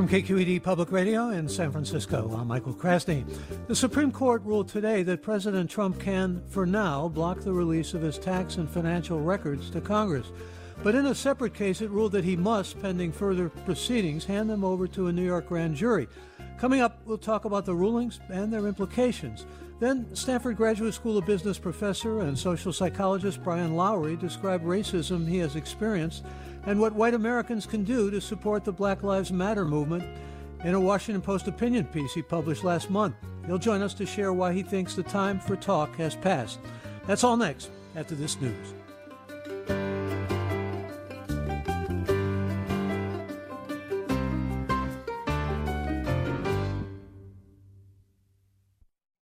From 0.00 0.08
KQED 0.08 0.62
Public 0.62 0.92
Radio 0.92 1.28
in 1.28 1.46
San 1.46 1.70
Francisco, 1.70 2.34
I'm 2.34 2.48
Michael 2.48 2.72
Krasny. 2.72 3.22
The 3.66 3.76
Supreme 3.76 4.10
Court 4.10 4.42
ruled 4.46 4.66
today 4.66 5.02
that 5.02 5.20
President 5.20 5.68
Trump 5.68 6.00
can, 6.00 6.42
for 6.48 6.64
now, 6.64 7.08
block 7.08 7.40
the 7.40 7.52
release 7.52 7.92
of 7.92 8.00
his 8.00 8.16
tax 8.16 8.56
and 8.56 8.66
financial 8.66 9.20
records 9.20 9.68
to 9.68 9.82
Congress. 9.82 10.32
But 10.82 10.94
in 10.94 11.04
a 11.04 11.14
separate 11.14 11.52
case, 11.52 11.82
it 11.82 11.90
ruled 11.90 12.12
that 12.12 12.24
he 12.24 12.34
must, 12.34 12.80
pending 12.80 13.12
further 13.12 13.50
proceedings, 13.50 14.24
hand 14.24 14.48
them 14.48 14.64
over 14.64 14.88
to 14.88 15.08
a 15.08 15.12
New 15.12 15.26
York 15.26 15.48
grand 15.48 15.76
jury. 15.76 16.08
Coming 16.56 16.80
up, 16.80 17.02
we'll 17.04 17.18
talk 17.18 17.44
about 17.44 17.66
the 17.66 17.74
rulings 17.74 18.20
and 18.30 18.50
their 18.50 18.68
implications. 18.68 19.44
Then, 19.80 20.06
Stanford 20.16 20.56
Graduate 20.56 20.94
School 20.94 21.18
of 21.18 21.26
Business 21.26 21.58
professor 21.58 22.20
and 22.20 22.38
social 22.38 22.72
psychologist 22.72 23.44
Brian 23.44 23.76
Lowery 23.76 24.16
described 24.16 24.64
racism 24.64 25.28
he 25.28 25.38
has 25.38 25.56
experienced 25.56 26.24
and 26.66 26.80
what 26.80 26.94
white 26.94 27.14
Americans 27.14 27.66
can 27.66 27.84
do 27.84 28.10
to 28.10 28.20
support 28.20 28.64
the 28.64 28.72
Black 28.72 29.02
Lives 29.02 29.32
Matter 29.32 29.64
movement 29.64 30.04
in 30.64 30.74
a 30.74 30.80
Washington 30.80 31.22
Post 31.22 31.48
opinion 31.48 31.86
piece 31.86 32.12
he 32.12 32.22
published 32.22 32.64
last 32.64 32.90
month. 32.90 33.14
He'll 33.46 33.58
join 33.58 33.82
us 33.82 33.94
to 33.94 34.06
share 34.06 34.32
why 34.32 34.52
he 34.52 34.62
thinks 34.62 34.94
the 34.94 35.02
time 35.02 35.40
for 35.40 35.56
talk 35.56 35.96
has 35.96 36.14
passed. 36.16 36.60
That's 37.06 37.24
all 37.24 37.36
next 37.36 37.70
after 37.96 38.14
this 38.14 38.40
news. 38.40 38.74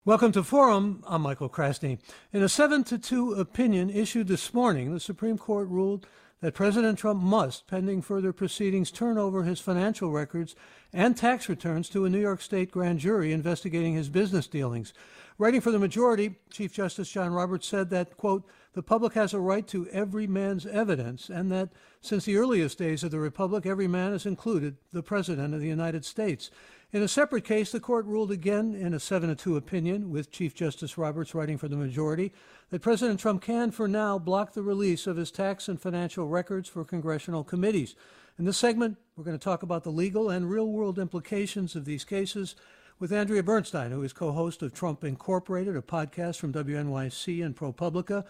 Welcome 0.05 0.31
to 0.31 0.44
Forum. 0.44 1.03
I'm 1.05 1.22
Michael 1.22 1.50
Krasny. 1.50 2.00
In 2.31 2.42
a 2.42 2.48
7 2.48 2.86
to 2.86 2.98
2 2.98 3.33
opinion 3.33 3.89
issued 3.89 4.30
this 4.30 4.53
morning, 4.53 4.94
the 4.94 5.02
Supreme 5.02 5.38
Court 5.38 5.67
ruled 5.67 6.08
that 6.42 6.54
President 6.54 7.00
Trump 7.00 7.22
must, 7.22 7.68
pending 7.68 8.02
further 8.02 8.32
proceedings, 8.32 8.92
turn 8.92 9.18
over 9.18 9.44
his 9.44 9.60
financial 9.60 10.12
records 10.12 10.56
and 10.94 11.18
tax 11.18 11.50
returns 11.50 11.90
to 11.90 12.06
a 12.06 12.10
New 12.10 12.20
York 12.20 12.42
State 12.42 12.72
grand 12.72 13.00
jury 13.00 13.34
investigating 13.34 13.95
his 13.95 14.10
business 14.10 14.48
dealings. 14.48 14.94
Writing 15.39 15.61
for 15.61 15.72
the 15.72 15.80
majority, 15.80 16.36
Chief 16.52 16.73
Justice 16.73 17.10
John 17.10 17.32
Roberts 17.32 17.67
said 17.67 17.89
that, 17.89 18.17
quote, 18.17 18.48
the 18.77 18.83
public 18.83 19.14
has 19.14 19.33
a 19.33 19.39
right 19.39 19.67
to 19.70 19.88
every 19.88 20.27
man's 20.27 20.67
evidence, 20.67 21.30
and 21.30 21.52
that 21.52 21.70
since 21.99 22.26
the 22.26 22.38
earliest 22.38 22.77
days 22.77 23.04
of 23.04 23.10
the 23.10 23.17
Republic, 23.17 23.65
every 23.65 23.88
man 23.88 24.14
is 24.14 24.27
included 24.27 24.77
the 24.93 25.02
President 25.02 25.55
of 25.55 25.61
the 25.61 25.67
United 25.67 26.05
States. 26.05 26.52
In 26.92 27.02
a 27.02 27.08
separate 27.08 27.43
case, 27.43 27.71
the 27.71 27.80
court 27.80 28.05
ruled 28.05 28.30
again 28.30 28.76
in 28.76 28.93
a 28.93 28.99
7 28.99 29.36
2 29.36 29.58
opinion, 29.58 30.11
with 30.11 30.30
Chief 30.30 30.54
Justice 30.54 30.95
Roberts 30.95 31.33
writing 31.33 31.58
for 31.58 31.67
the 31.67 31.76
majority, 31.76 32.32
that 32.70 32.83
President 32.83 33.20
Trump 33.20 33.42
can, 33.42 33.71
for 33.71 33.87
now, 33.87 34.20
block 34.20 34.54
the 34.54 34.61
release 34.61 35.08
of 35.08 35.17
his 35.17 35.32
tax 35.32 35.67
and 35.67 35.82
financial 35.82 36.27
records 36.27 36.70
for 36.70 36.86
congressional 36.86 37.43
committees. 37.43 37.95
In 38.37 38.45
this 38.45 38.60
segment, 38.60 38.98
we're 39.16 39.23
going 39.23 39.39
to 39.39 39.43
talk 39.43 39.64
about 39.64 39.86
the 39.86 39.89
legal 39.89 40.30
and 40.30 40.52
real 40.52 40.67
world 40.67 40.99
implications 40.99 41.76
of 41.76 41.86
these 41.86 42.05
cases 42.05 42.55
with 42.99 43.11
Andrea 43.11 43.42
Bernstein, 43.42 43.89
who 43.89 44.04
is 44.04 44.14
co 44.14 44.33
host 44.33 44.61
of 44.61 44.71
Trump 44.71 45.04
Incorporated, 45.04 45.76
a 45.76 45.82
podcast 45.82 46.37
from 46.37 46.54
WNYC 46.54 47.43
and 47.43 47.55
ProPublica. 47.55 48.23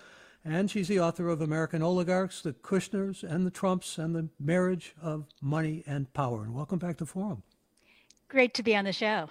And 0.50 0.72
she's 0.72 0.88
the 0.88 1.02
author 1.02 1.28
of 1.28 1.42
American 1.42 1.82
Oligarchs, 1.82 2.42
the 2.42 2.54
Kushners, 2.54 3.22
and 3.22 3.46
the 3.46 3.52
Trumps, 3.52 3.98
and 3.98 4.16
the 4.16 4.30
Marriage 4.40 4.96
of 5.02 5.26
Money 5.42 5.84
and 5.86 6.12
Power. 6.14 6.44
And 6.44 6.54
welcome 6.54 6.80
back 6.80 6.96
to 7.00 7.06
Forum. 7.06 7.44
Great 8.30 8.54
to 8.54 8.64
be 8.64 8.74
on 8.74 8.86
the 8.86 8.94
show. 8.94 9.28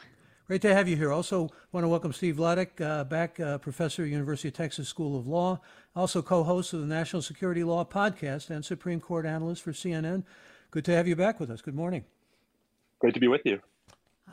Great 0.47 0.61
to 0.61 0.75
have 0.75 0.87
you 0.87 0.95
here. 0.95 1.11
Also, 1.11 1.49
want 1.73 1.85
to 1.85 1.89
welcome 1.89 2.13
Steve 2.13 2.37
Vladeck 2.37 2.83
uh, 2.83 3.05
back, 3.05 3.41
uh, 3.41 3.57
professor 3.57 4.03
at 4.03 4.11
University 4.11 4.49
of 4.49 4.55
Texas 4.55 4.91
School 4.91 5.19
of 5.19 5.27
Law, 5.27 5.59
also 5.97 6.21
co-host 6.21 6.75
of 6.75 6.81
the 6.81 6.87
National 6.87 7.23
Security 7.23 7.65
Law 7.65 7.83
podcast 7.87 8.51
and 8.51 8.63
Supreme 8.63 9.01
Court 9.01 9.25
analyst 9.25 9.63
for 9.63 9.73
CNN. 9.73 10.23
Good 10.71 10.85
to 10.85 10.93
have 10.93 11.09
you 11.09 11.17
back 11.17 11.41
with 11.41 11.51
us. 11.51 11.63
Good 11.63 11.75
morning. 11.75 12.05
Great 12.99 13.15
to 13.15 13.21
be 13.21 13.29
with 13.29 13.47
you. 13.47 13.63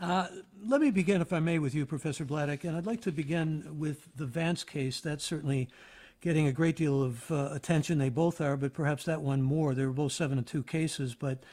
Uh, 0.01 0.27
let 0.65 0.81
me 0.81 0.91
begin, 0.91 1.21
if 1.21 1.31
I 1.31 1.39
may, 1.39 1.59
with 1.59 1.73
you, 1.73 1.85
Professor 1.85 2.25
Vladeck, 2.25 2.65
and 2.65 2.75
I'd 2.75 2.85
like 2.85 2.99
to 3.01 3.11
begin 3.13 3.79
with 3.79 4.09
the 4.17 4.25
Vance 4.25 4.65
case. 4.65 4.99
That's 4.99 5.23
certainly 5.23 5.69
getting 6.23 6.47
a 6.47 6.53
great 6.53 6.77
deal 6.77 7.03
of 7.03 7.29
uh, 7.29 7.49
attention. 7.51 7.97
They 7.97 8.07
both 8.07 8.39
are, 8.39 8.55
but 8.55 8.73
perhaps 8.73 9.03
that 9.03 9.21
one 9.21 9.41
more. 9.41 9.75
They 9.75 9.85
were 9.85 9.91
both 9.91 10.13
seven 10.13 10.37
and 10.37 10.47
two 10.47 10.63
cases, 10.63 11.15
but 11.15 11.43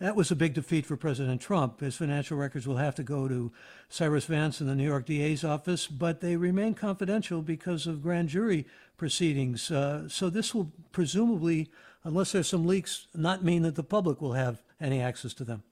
that 0.00 0.14
was 0.14 0.30
a 0.30 0.36
big 0.36 0.52
defeat 0.52 0.84
for 0.84 0.98
President 0.98 1.40
Trump. 1.40 1.80
His 1.80 1.96
financial 1.96 2.36
records 2.36 2.68
will 2.68 2.76
have 2.76 2.94
to 2.96 3.02
go 3.02 3.26
to 3.26 3.50
Cyrus 3.88 4.26
Vance 4.26 4.60
in 4.60 4.66
the 4.66 4.74
New 4.74 4.84
York 4.84 5.06
DA's 5.06 5.44
office, 5.44 5.86
but 5.86 6.20
they 6.20 6.36
remain 6.36 6.74
confidential 6.74 7.40
because 7.40 7.86
of 7.86 8.02
grand 8.02 8.28
jury 8.28 8.66
proceedings. 8.98 9.70
Uh, 9.70 10.06
so 10.10 10.28
this 10.28 10.54
will 10.54 10.72
presumably, 10.92 11.70
unless 12.04 12.32
there's 12.32 12.48
some 12.48 12.66
leaks, 12.66 13.06
not 13.14 13.42
mean 13.42 13.62
that 13.62 13.76
the 13.76 13.82
public 13.82 14.20
will 14.20 14.34
have 14.34 14.62
any 14.78 15.00
access 15.00 15.32
to 15.34 15.44
them. 15.44 15.62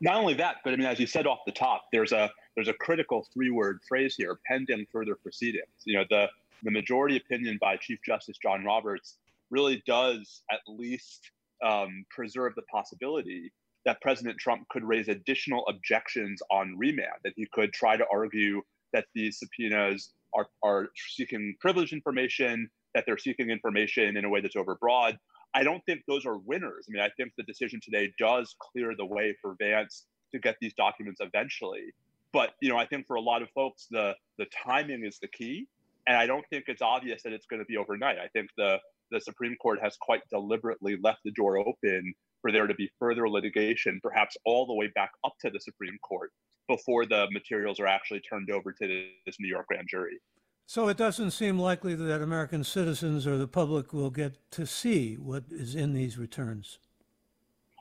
Not 0.00 0.16
only 0.16 0.34
that, 0.34 0.56
but 0.64 0.72
I 0.72 0.76
mean, 0.76 0.86
as 0.86 0.98
you 0.98 1.06
said 1.06 1.26
off 1.26 1.40
the 1.44 1.52
top, 1.52 1.84
there's 1.92 2.12
a 2.12 2.32
there's 2.54 2.68
a 2.68 2.72
critical 2.72 3.26
three-word 3.34 3.80
phrase 3.86 4.16
here: 4.16 4.38
pending 4.46 4.86
further 4.90 5.14
proceedings. 5.14 5.68
You 5.84 5.98
know, 5.98 6.04
the 6.08 6.28
the 6.62 6.70
majority 6.70 7.16
opinion 7.16 7.58
by 7.60 7.76
Chief 7.76 7.98
Justice 8.04 8.38
John 8.42 8.64
Roberts 8.64 9.18
really 9.50 9.82
does 9.86 10.42
at 10.50 10.60
least 10.66 11.30
um, 11.64 12.04
preserve 12.10 12.54
the 12.56 12.62
possibility 12.62 13.52
that 13.84 14.00
President 14.00 14.38
Trump 14.38 14.66
could 14.70 14.84
raise 14.84 15.08
additional 15.08 15.66
objections 15.68 16.40
on 16.50 16.76
remand, 16.78 17.20
that 17.22 17.34
he 17.36 17.46
could 17.52 17.72
try 17.72 17.96
to 17.96 18.04
argue 18.10 18.62
that 18.92 19.06
these 19.14 19.38
subpoenas 19.38 20.12
are, 20.34 20.46
are 20.62 20.88
seeking 21.10 21.54
privileged 21.60 21.92
information, 21.92 22.68
that 22.94 23.04
they're 23.06 23.18
seeking 23.18 23.50
information 23.50 24.16
in 24.16 24.24
a 24.24 24.28
way 24.28 24.40
that's 24.40 24.56
overbroad. 24.56 25.18
I 25.54 25.62
don't 25.62 25.84
think 25.84 26.02
those 26.08 26.26
are 26.26 26.38
winners. 26.38 26.86
I 26.88 26.92
mean, 26.92 27.02
I 27.02 27.10
think 27.16 27.32
the 27.36 27.44
decision 27.44 27.80
today 27.82 28.12
does 28.18 28.56
clear 28.58 28.94
the 28.96 29.04
way 29.04 29.36
for 29.40 29.54
Vance 29.60 30.06
to 30.32 30.38
get 30.38 30.56
these 30.60 30.74
documents 30.74 31.20
eventually. 31.20 31.92
But 32.32 32.54
you 32.60 32.68
know, 32.68 32.76
I 32.76 32.86
think 32.86 33.06
for 33.06 33.14
a 33.14 33.20
lot 33.20 33.42
of 33.42 33.50
folks, 33.50 33.86
the 33.90 34.16
the 34.38 34.46
timing 34.64 35.04
is 35.04 35.18
the 35.20 35.28
key, 35.28 35.68
and 36.06 36.16
I 36.16 36.26
don't 36.26 36.44
think 36.50 36.64
it's 36.68 36.82
obvious 36.82 37.22
that 37.22 37.32
it's 37.32 37.46
going 37.46 37.60
to 37.60 37.66
be 37.66 37.76
overnight. 37.76 38.18
I 38.18 38.28
think 38.28 38.50
the 38.56 38.78
the 39.10 39.20
Supreme 39.20 39.54
Court 39.56 39.78
has 39.82 39.96
quite 40.00 40.22
deliberately 40.30 40.96
left 41.02 41.20
the 41.24 41.30
door 41.32 41.58
open 41.58 42.14
for 42.40 42.50
there 42.52 42.66
to 42.66 42.74
be 42.74 42.90
further 42.98 43.28
litigation, 43.28 44.00
perhaps 44.02 44.36
all 44.44 44.66
the 44.66 44.74
way 44.74 44.90
back 44.94 45.10
up 45.24 45.34
to 45.40 45.50
the 45.50 45.60
Supreme 45.60 45.96
Court 46.02 46.30
before 46.68 47.06
the 47.06 47.28
materials 47.30 47.78
are 47.78 47.86
actually 47.86 48.20
turned 48.20 48.50
over 48.50 48.72
to 48.72 49.06
this 49.26 49.36
New 49.38 49.48
York 49.48 49.66
grand 49.66 49.86
jury. 49.88 50.18
So 50.66 50.88
it 50.88 50.96
doesn't 50.96 51.32
seem 51.32 51.58
likely 51.58 51.94
that 51.94 52.22
American 52.22 52.64
citizens 52.64 53.26
or 53.26 53.36
the 53.36 53.46
public 53.46 53.92
will 53.92 54.10
get 54.10 54.38
to 54.52 54.66
see 54.66 55.14
what 55.14 55.44
is 55.50 55.74
in 55.74 55.92
these 55.92 56.16
returns. 56.16 56.78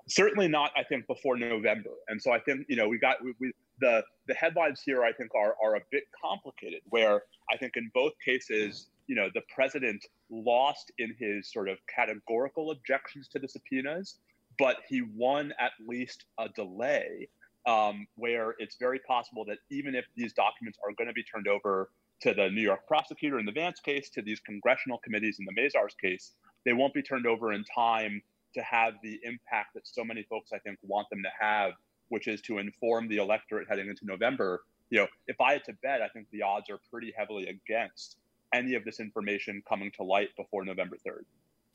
Certainly 0.08 0.50
not, 0.50 0.72
I 0.76 0.84
think, 0.84 1.08
before 1.08 1.38
November. 1.38 1.92
And 2.10 2.22
so 2.22 2.34
I 2.34 2.40
think, 2.40 2.66
you 2.68 2.76
know, 2.76 2.90
we 2.90 3.00
got 3.00 3.24
we, 3.24 3.34
we, 3.40 3.54
the 3.80 4.04
the 4.28 4.34
headlines 4.34 4.82
here. 4.84 5.04
I 5.04 5.14
think 5.14 5.32
are 5.36 5.56
are 5.64 5.76
a 5.76 5.82
bit 5.92 6.04
complicated. 6.20 6.82
Where 6.90 7.24
I 7.52 7.58
think 7.58 7.74
in 7.76 7.90
both 7.94 8.14
cases, 8.24 8.88
you 9.08 9.16
know, 9.16 9.30
the 9.34 9.42
president 9.54 10.06
lost 10.30 10.92
in 10.98 11.16
his 11.20 11.52
sort 11.52 11.70
of 11.70 11.78
categorical 11.94 12.72
objections 12.72 13.28
to 13.30 13.40
the 13.40 13.48
subpoenas, 13.48 14.18
but 14.58 14.78
he 14.88 15.02
won 15.16 15.54
at 15.60 15.72
least 15.88 16.26
a 16.40 16.50
delay 16.50 17.28
um, 17.66 18.08
where 18.16 18.56
it's 18.60 18.76
very 18.80 19.00
possible 19.00 19.46
that 19.46 19.58
even 19.70 19.96
if 19.96 20.06
these 20.16 20.34
documents 20.34 20.78
are 20.86 20.94
going 20.94 21.08
to 21.08 21.14
be 21.14 21.24
turned 21.24 21.48
over 21.48 21.90
to 22.22 22.34
the 22.34 22.50
New 22.50 22.62
York 22.62 22.88
prosecutor 22.88 23.40
in 23.40 23.46
the 23.46 23.52
Vance 23.52 23.80
case, 23.80 24.10
to 24.10 24.22
these 24.22 24.40
congressional 24.40 24.98
committees 25.00 25.38
in 25.40 25.46
the 25.46 25.62
Mazars 25.62 25.98
case, 26.02 26.32
they 26.66 26.74
won't 26.74 26.94
be 26.94 27.02
turned 27.02 27.28
over 27.28 27.54
in 27.54 27.64
time 27.76 28.22
to 28.56 28.62
have 28.62 28.94
the 29.04 29.20
impact 29.24 29.74
that 29.74 29.88
so 29.88 30.04
many 30.04 30.24
folks 30.24 30.52
I 30.54 30.60
think 30.60 30.78
want 30.84 31.10
them 31.10 31.24
to 31.24 31.30
have, 31.40 31.72
which 32.14 32.28
is 32.28 32.42
to 32.42 32.60
inform 32.60 33.08
the 33.08 33.18
electorate 33.18 33.68
heading 33.68 33.90
into 33.90 34.06
November. 34.06 34.62
You 34.92 35.00
know, 35.00 35.08
if 35.28 35.42
I 35.42 35.54
had 35.54 35.64
to 35.64 35.74
bet, 35.82 36.00
I 36.00 36.08
think 36.10 36.28
the 36.32 36.44
odds 36.44 36.70
are 36.70 36.80
pretty 36.92 37.12
heavily 37.18 37.48
against 37.48 38.18
any 38.54 38.76
of 38.76 38.86
this 38.86 39.00
information 39.00 39.64
coming 39.68 39.92
to 39.98 40.04
light 40.04 40.30
before 40.38 40.64
November 40.64 40.96
3rd. 41.06 41.24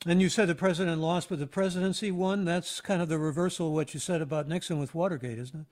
And 0.05 0.21
you 0.21 0.29
said 0.29 0.47
the 0.47 0.55
president 0.55 1.01
lost, 1.01 1.27
but 1.27 1.39
the 1.39 1.45
presidency 1.45 2.09
won. 2.09 2.45
That's 2.45 2.79
kind 2.79 3.01
of 3.01 3.09
the 3.09 3.19
reversal 3.19 3.67
of 3.67 3.73
what 3.73 3.93
you 3.93 3.99
said 3.99 4.21
about 4.21 4.47
Nixon 4.47 4.79
with 4.79 4.95
Watergate, 4.95 5.37
isn't 5.37 5.59
it? 5.59 5.65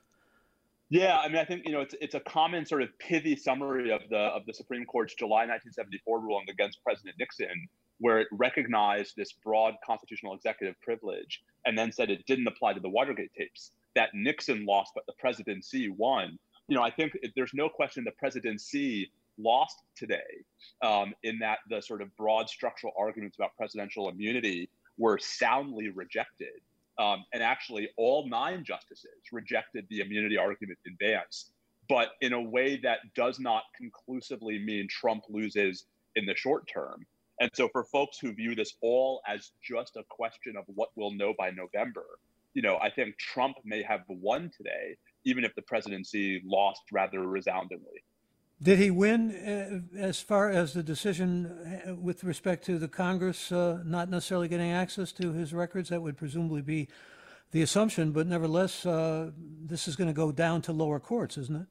Yeah, 0.89 1.17
I 1.17 1.29
mean, 1.29 1.37
I 1.37 1.45
think 1.45 1.63
you 1.65 1.71
know 1.71 1.81
it's 1.81 1.95
it's 2.01 2.15
a 2.15 2.19
common 2.21 2.65
sort 2.65 2.81
of 2.81 2.89
pithy 2.99 3.37
summary 3.37 3.91
of 3.91 4.01
the 4.09 4.17
of 4.17 4.45
the 4.45 4.53
Supreme 4.53 4.85
Court's 4.85 5.13
July 5.15 5.45
1974 5.45 6.19
ruling 6.19 6.49
against 6.49 6.83
President 6.83 7.15
Nixon, 7.19 7.67
where 7.99 8.19
it 8.19 8.27
recognized 8.31 9.15
this 9.15 9.31
broad 9.31 9.75
constitutional 9.85 10.33
executive 10.33 10.79
privilege 10.81 11.41
and 11.65 11.77
then 11.77 11.91
said 11.91 12.09
it 12.09 12.25
didn't 12.25 12.47
apply 12.47 12.73
to 12.73 12.79
the 12.79 12.89
Watergate 12.89 13.31
tapes. 13.37 13.71
That 13.97 14.11
Nixon 14.13 14.63
lost, 14.63 14.91
but 14.93 15.07
the 15.07 15.13
presidency 15.17 15.89
won. 15.89 16.37
You 16.67 16.77
know, 16.77 16.83
I 16.83 16.91
think 16.91 17.17
there's 17.35 17.55
no 17.55 17.67
question 17.67 18.03
the 18.03 18.11
presidency 18.11 19.11
lost 19.39 19.81
today 19.95 20.45
um, 20.83 21.15
in 21.23 21.39
that 21.39 21.59
the 21.67 21.81
sort 21.81 22.03
of 22.03 22.15
broad 22.15 22.47
structural 22.47 22.93
arguments 22.95 23.37
about 23.37 23.55
presidential 23.57 24.07
immunity 24.09 24.69
were 24.99 25.17
soundly 25.17 25.89
rejected. 25.89 26.61
Um, 26.99 27.25
and 27.33 27.41
actually, 27.41 27.89
all 27.97 28.29
nine 28.29 28.63
justices 28.63 29.09
rejected 29.31 29.87
the 29.89 30.01
immunity 30.01 30.37
argument 30.37 30.77
in 30.85 30.95
Vance, 30.99 31.49
but 31.89 32.09
in 32.21 32.33
a 32.33 32.41
way 32.41 32.77
that 32.83 32.99
does 33.15 33.39
not 33.39 33.63
conclusively 33.75 34.59
mean 34.59 34.87
Trump 34.87 35.23
loses 35.27 35.85
in 36.15 36.27
the 36.27 36.35
short 36.35 36.67
term. 36.71 37.03
And 37.39 37.49
so, 37.55 37.67
for 37.71 37.83
folks 37.85 38.19
who 38.19 38.31
view 38.31 38.53
this 38.53 38.75
all 38.81 39.21
as 39.27 39.51
just 39.63 39.95
a 39.95 40.03
question 40.07 40.55
of 40.55 40.65
what 40.67 40.89
we'll 40.95 41.13
know 41.13 41.33
by 41.35 41.49
November, 41.49 42.05
you 42.57 42.63
know, 42.63 42.79
I 42.81 42.89
think 42.89 43.19
Trump 43.19 43.57
may 43.63 43.83
have 43.83 44.01
won 44.07 44.49
today, 44.57 44.97
even 45.25 45.43
if 45.43 45.53
the 45.53 45.61
presidency 45.61 46.41
lost 46.43 46.81
rather 46.91 47.19
resoundingly. 47.19 48.03
Did 48.59 48.79
he 48.79 48.89
win 48.89 49.29
uh, 49.95 49.99
as 49.99 50.19
far 50.21 50.49
as 50.49 50.73
the 50.73 50.81
decision 50.81 51.45
uh, 51.45 51.93
with 51.93 52.23
respect 52.23 52.65
to 52.65 52.79
the 52.79 52.87
Congress 52.87 53.51
uh, 53.51 53.83
not 53.85 54.09
necessarily 54.09 54.47
getting 54.47 54.71
access 54.71 55.11
to 55.11 55.33
his 55.33 55.53
records? 55.53 55.89
That 55.89 56.01
would 56.01 56.17
presumably 56.17 56.63
be 56.63 56.87
the 57.51 57.61
assumption, 57.61 58.11
but 58.11 58.25
nevertheless, 58.25 58.87
uh, 58.87 59.29
this 59.37 59.87
is 59.87 59.95
going 59.95 60.07
to 60.07 60.13
go 60.25 60.31
down 60.31 60.63
to 60.63 60.71
lower 60.71 60.99
courts, 60.99 61.37
isn't 61.37 61.55
it? 61.61 61.67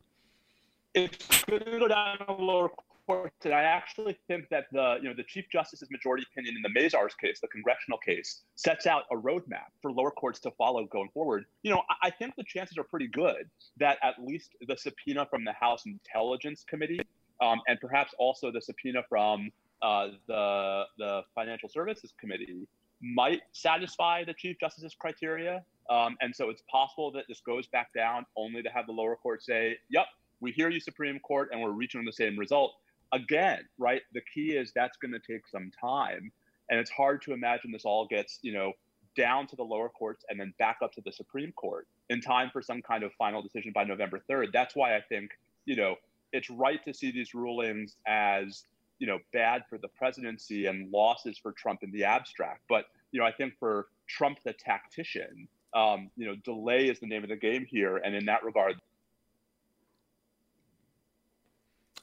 It's 0.94 1.42
going 1.46 1.64
to 1.64 1.78
go 1.80 1.88
down 1.88 2.18
to 2.18 2.32
lower 2.32 2.70
and 3.08 3.54
I 3.54 3.62
actually 3.62 4.18
think 4.26 4.48
that 4.50 4.66
the 4.72 4.96
you 5.00 5.08
know 5.08 5.14
the 5.14 5.24
Chief 5.24 5.46
Justice's 5.50 5.90
majority 5.90 6.24
opinion 6.32 6.56
in 6.56 6.62
the 6.62 6.80
Mazars 6.80 7.16
case, 7.20 7.40
the 7.40 7.48
congressional 7.48 7.98
case, 7.98 8.42
sets 8.56 8.86
out 8.86 9.04
a 9.12 9.16
roadmap 9.16 9.70
for 9.80 9.92
lower 9.92 10.10
courts 10.10 10.40
to 10.40 10.50
follow 10.52 10.84
going 10.86 11.08
forward. 11.14 11.44
You 11.62 11.72
know, 11.72 11.82
I, 11.90 12.08
I 12.08 12.10
think 12.10 12.34
the 12.36 12.44
chances 12.44 12.78
are 12.78 12.84
pretty 12.84 13.08
good 13.08 13.48
that 13.78 13.98
at 14.02 14.14
least 14.22 14.56
the 14.66 14.76
subpoena 14.76 15.26
from 15.30 15.44
the 15.44 15.52
House 15.52 15.84
Intelligence 15.86 16.64
Committee, 16.68 17.00
um, 17.40 17.60
and 17.68 17.80
perhaps 17.80 18.12
also 18.18 18.50
the 18.50 18.60
subpoena 18.60 19.02
from 19.08 19.50
uh, 19.82 20.08
the 20.26 20.84
the 20.98 21.22
Financial 21.34 21.68
Services 21.68 22.12
Committee, 22.18 22.66
might 23.00 23.42
satisfy 23.52 24.24
the 24.24 24.34
Chief 24.34 24.56
Justice's 24.58 24.94
criteria. 24.98 25.62
Um, 25.88 26.16
and 26.20 26.34
so 26.34 26.50
it's 26.50 26.62
possible 26.68 27.12
that 27.12 27.24
this 27.28 27.40
goes 27.46 27.68
back 27.68 27.92
down 27.94 28.26
only 28.36 28.62
to 28.62 28.68
have 28.70 28.86
the 28.86 28.92
lower 28.92 29.14
court 29.14 29.44
say, 29.44 29.76
"Yep, 29.90 30.06
we 30.40 30.50
hear 30.50 30.70
you, 30.70 30.80
Supreme 30.80 31.20
Court, 31.20 31.50
and 31.52 31.62
we're 31.62 31.70
reaching 31.70 32.04
the 32.04 32.12
same 32.12 32.36
result." 32.36 32.74
Again, 33.12 33.60
right? 33.78 34.02
The 34.12 34.20
key 34.34 34.56
is 34.56 34.72
that's 34.74 34.96
going 34.96 35.12
to 35.12 35.20
take 35.20 35.46
some 35.48 35.70
time. 35.80 36.32
And 36.68 36.80
it's 36.80 36.90
hard 36.90 37.22
to 37.22 37.32
imagine 37.32 37.72
this 37.72 37.84
all 37.84 38.06
gets, 38.06 38.38
you 38.42 38.52
know, 38.52 38.72
down 39.16 39.46
to 39.46 39.56
the 39.56 39.62
lower 39.62 39.88
courts 39.88 40.24
and 40.28 40.38
then 40.38 40.52
back 40.58 40.78
up 40.82 40.92
to 40.92 41.00
the 41.00 41.12
Supreme 41.12 41.52
Court 41.52 41.86
in 42.10 42.20
time 42.20 42.50
for 42.52 42.62
some 42.62 42.82
kind 42.82 43.02
of 43.02 43.12
final 43.14 43.42
decision 43.42 43.72
by 43.74 43.84
November 43.84 44.20
3rd. 44.30 44.52
That's 44.52 44.76
why 44.76 44.96
I 44.96 45.00
think, 45.00 45.30
you 45.64 45.76
know, 45.76 45.96
it's 46.32 46.50
right 46.50 46.82
to 46.84 46.92
see 46.92 47.10
these 47.10 47.34
rulings 47.34 47.96
as, 48.06 48.64
you 48.98 49.06
know, 49.06 49.18
bad 49.32 49.62
for 49.70 49.78
the 49.78 49.88
presidency 49.88 50.66
and 50.66 50.90
losses 50.92 51.38
for 51.38 51.52
Trump 51.52 51.82
in 51.82 51.90
the 51.92 52.04
abstract. 52.04 52.62
But, 52.68 52.86
you 53.12 53.20
know, 53.20 53.26
I 53.26 53.32
think 53.32 53.54
for 53.58 53.86
Trump, 54.06 54.38
the 54.44 54.52
tactician, 54.52 55.48
um, 55.74 56.10
you 56.16 56.26
know, 56.26 56.36
delay 56.44 56.88
is 56.88 57.00
the 57.00 57.06
name 57.06 57.22
of 57.22 57.28
the 57.28 57.36
game 57.36 57.64
here. 57.64 57.98
And 57.98 58.14
in 58.14 58.26
that 58.26 58.44
regard, 58.44 58.76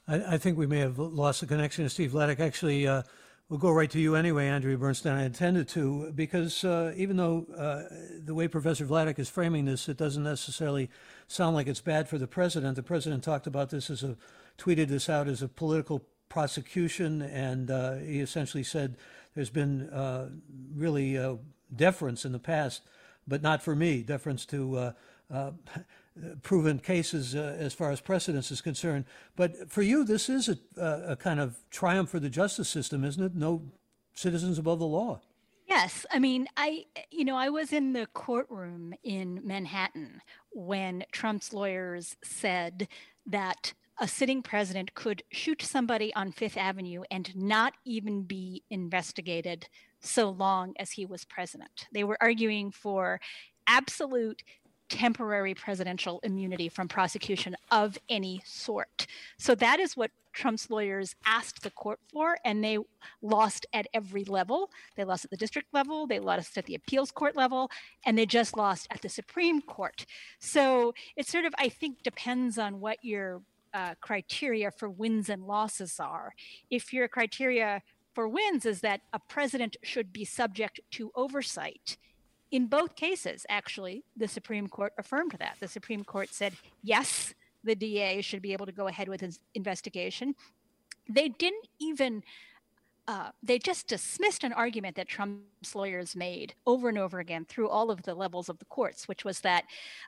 I, 0.06 0.34
I, 0.34 0.38
think 0.38 0.58
we 0.58 0.66
may 0.66 0.78
have 0.78 0.98
lost 0.98 1.40
the 1.40 1.46
connection 1.46 1.84
to 1.84 1.90
Steve 1.90 2.12
Vladeck. 2.12 2.40
Actually, 2.40 2.86
uh, 2.86 3.02
we'll 3.48 3.58
go 3.58 3.70
right 3.70 3.90
to 3.90 3.98
you 3.98 4.16
anyway, 4.16 4.48
Andrea 4.48 4.76
Bernstein. 4.76 5.14
I 5.14 5.24
intended 5.24 5.68
to, 5.68 6.12
because 6.12 6.64
uh, 6.64 6.92
even 6.96 7.16
though 7.16 7.46
uh, 7.56 7.82
the 8.22 8.34
way 8.34 8.48
Professor 8.48 8.84
Vladeck 8.84 9.18
is 9.18 9.28
framing 9.28 9.64
this, 9.64 9.88
it 9.88 9.96
doesn't 9.96 10.22
necessarily 10.22 10.90
sound 11.26 11.56
like 11.56 11.66
it's 11.66 11.80
bad 11.80 12.08
for 12.08 12.18
the 12.18 12.26
president. 12.26 12.76
The 12.76 12.82
president 12.82 13.24
talked 13.24 13.46
about 13.46 13.70
this 13.70 13.90
as 13.90 14.02
a, 14.02 14.16
tweeted 14.58 14.88
this 14.88 15.08
out 15.08 15.26
as 15.26 15.42
a 15.42 15.48
political 15.48 16.04
prosecution, 16.28 17.22
and 17.22 17.70
uh, 17.70 17.94
he 17.94 18.20
essentially 18.20 18.64
said 18.64 18.96
there's 19.34 19.50
been 19.50 19.88
uh, 19.88 20.28
really 20.74 21.16
uh, 21.16 21.36
deference 21.74 22.24
in 22.24 22.32
the 22.32 22.38
past, 22.38 22.82
but 23.26 23.40
not 23.42 23.62
for 23.62 23.74
me, 23.74 24.02
deference 24.02 24.44
to 24.46 24.92
proven 26.42 26.78
cases 26.78 27.34
uh, 27.34 27.56
as 27.58 27.74
far 27.74 27.90
as 27.90 28.00
precedence 28.00 28.50
is 28.50 28.60
concerned. 28.60 29.04
But 29.36 29.70
for 29.70 29.82
you, 29.82 30.04
this 30.04 30.28
is 30.28 30.48
a, 30.48 30.58
a, 31.08 31.16
kind 31.16 31.40
of 31.40 31.58
triumph 31.70 32.10
for 32.10 32.20
the 32.20 32.30
justice 32.30 32.68
system, 32.68 33.04
isn't 33.04 33.22
it? 33.22 33.34
No 33.34 33.62
citizens 34.14 34.58
above 34.58 34.78
the 34.78 34.86
law. 34.86 35.20
Yes, 35.68 36.06
I 36.12 36.18
mean, 36.18 36.46
I 36.56 36.84
you 37.10 37.24
know, 37.24 37.36
I 37.36 37.48
was 37.48 37.72
in 37.72 37.94
the 37.94 38.06
courtroom 38.12 38.94
in 39.02 39.40
Manhattan 39.42 40.20
when 40.52 41.04
Trump's 41.10 41.52
lawyers 41.52 42.16
said 42.22 42.86
that 43.26 43.72
a 43.98 44.06
sitting 44.06 44.42
president 44.42 44.94
could 44.94 45.22
shoot 45.30 45.62
somebody 45.62 46.14
on 46.14 46.32
Fifth 46.32 46.56
Avenue 46.56 47.02
and 47.10 47.34
not 47.34 47.74
even 47.84 48.22
be 48.22 48.62
investigated 48.70 49.68
so 50.00 50.30
long 50.30 50.74
as 50.78 50.90
he 50.90 51.06
was 51.06 51.24
president. 51.24 51.86
They 51.92 52.04
were 52.04 52.18
arguing 52.20 52.70
for 52.70 53.20
absolute 53.66 54.42
temporary 54.88 55.54
presidential 55.54 56.20
immunity 56.22 56.68
from 56.68 56.88
prosecution 56.88 57.56
of 57.70 57.98
any 58.08 58.42
sort. 58.44 59.06
So 59.38 59.54
that 59.56 59.80
is 59.80 59.96
what 59.96 60.10
Trump's 60.32 60.68
lawyers 60.68 61.14
asked 61.24 61.62
the 61.62 61.70
court 61.70 62.00
for, 62.12 62.36
and 62.44 62.62
they 62.62 62.78
lost 63.22 63.66
at 63.72 63.86
every 63.94 64.24
level. 64.24 64.70
They 64.96 65.04
lost 65.04 65.24
at 65.24 65.30
the 65.30 65.36
district 65.36 65.72
level, 65.72 66.06
they 66.06 66.18
lost 66.18 66.58
at 66.58 66.66
the 66.66 66.74
appeals 66.74 67.10
court 67.12 67.36
level, 67.36 67.70
and 68.04 68.18
they 68.18 68.26
just 68.26 68.56
lost 68.56 68.88
at 68.90 69.00
the 69.00 69.08
Supreme 69.08 69.62
Court. 69.62 70.04
So 70.40 70.92
it 71.16 71.26
sort 71.26 71.44
of, 71.44 71.54
I 71.58 71.68
think, 71.68 72.02
depends 72.02 72.58
on 72.58 72.80
what 72.80 72.98
your 73.02 73.42
uh, 73.72 73.94
criteria 74.00 74.70
for 74.70 74.88
wins 74.88 75.28
and 75.28 75.46
losses 75.46 75.98
are. 75.98 76.34
If 76.70 76.92
your 76.92 77.08
criteria 77.08 77.82
for 78.14 78.28
wins 78.28 78.66
is 78.66 78.80
that 78.80 79.00
a 79.12 79.18
president 79.18 79.76
should 79.82 80.12
be 80.12 80.24
subject 80.24 80.80
to 80.92 81.10
oversight, 81.14 81.96
in 82.54 82.68
both 82.68 82.94
cases, 82.94 83.44
actually, 83.48 84.04
the 84.16 84.28
Supreme 84.28 84.68
Court 84.68 84.92
affirmed 84.96 85.34
that. 85.40 85.56
The 85.58 85.66
Supreme 85.66 86.04
Court 86.04 86.32
said, 86.32 86.52
yes, 86.84 87.34
the 87.64 87.74
DA 87.74 88.20
should 88.20 88.42
be 88.42 88.52
able 88.52 88.66
to 88.66 88.70
go 88.70 88.86
ahead 88.86 89.08
with 89.08 89.20
his 89.20 89.40
investigation. 89.56 90.36
They 91.08 91.30
didn't 91.30 91.66
even, 91.80 92.22
uh, 93.08 93.30
they 93.42 93.58
just 93.58 93.88
dismissed 93.88 94.44
an 94.44 94.52
argument 94.52 94.94
that 94.94 95.08
Trump's 95.08 95.74
lawyers 95.74 96.14
made 96.14 96.54
over 96.64 96.88
and 96.88 96.96
over 96.96 97.18
again 97.18 97.44
through 97.44 97.70
all 97.70 97.90
of 97.90 98.04
the 98.04 98.14
levels 98.14 98.48
of 98.48 98.60
the 98.60 98.66
courts, 98.66 99.08
which 99.08 99.24
was 99.24 99.40
that 99.40 99.64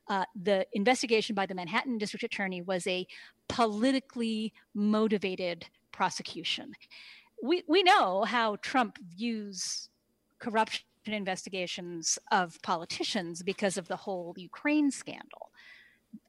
uh, 0.07 0.25
the 0.41 0.69
investigation 0.73 1.35
by 1.35 1.47
the 1.47 1.55
Manhattan 1.55 1.99
district 1.99 2.23
attorney 2.23 2.62
was 2.62 2.87
a 2.87 3.09
politically 3.49 4.53
motivated 4.73 5.67
prosecution. 5.91 6.75
We, 7.43 7.65
we 7.67 7.83
know 7.83 8.23
how 8.23 8.55
Trump 8.62 8.99
views 9.17 9.88
corruption 10.38 10.85
investigations 11.15 12.19
of 12.31 12.61
politicians 12.63 13.43
because 13.43 13.77
of 13.77 13.89
the 13.89 13.97
whole 13.97 14.35
Ukraine 14.37 14.91
scandal. 14.91 15.51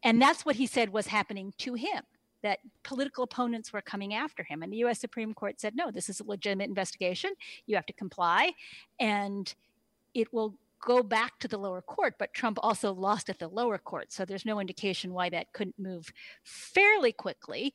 And 0.03 0.21
that's 0.21 0.45
what 0.45 0.55
he 0.55 0.67
said 0.67 0.89
was 0.89 1.07
happening 1.07 1.53
to 1.59 1.73
him 1.73 2.03
that 2.43 2.59
political 2.83 3.23
opponents 3.23 3.73
were 3.73 3.81
coming 3.81 4.13
after 4.13 4.43
him. 4.43 4.61
And 4.61 4.71
the 4.71 4.77
US 4.85 4.99
Supreme 4.99 5.33
Court 5.33 5.59
said, 5.59 5.75
no, 5.75 5.91
this 5.91 6.09
is 6.09 6.19
a 6.19 6.23
legitimate 6.23 6.69
investigation. 6.69 7.31
You 7.65 7.75
have 7.75 7.85
to 7.87 7.93
comply. 7.93 8.53
And 8.99 9.53
it 10.13 10.31
will 10.33 10.55
go 10.79 11.01
back 11.01 11.39
to 11.39 11.47
the 11.47 11.57
lower 11.57 11.81
court. 11.81 12.15
But 12.19 12.33
Trump 12.33 12.59
also 12.61 12.93
lost 12.93 13.29
at 13.29 13.39
the 13.39 13.47
lower 13.47 13.77
court. 13.77 14.11
So 14.11 14.25
there's 14.25 14.45
no 14.45 14.59
indication 14.59 15.13
why 15.13 15.29
that 15.29 15.51
couldn't 15.53 15.79
move 15.79 16.11
fairly 16.43 17.11
quickly. 17.11 17.73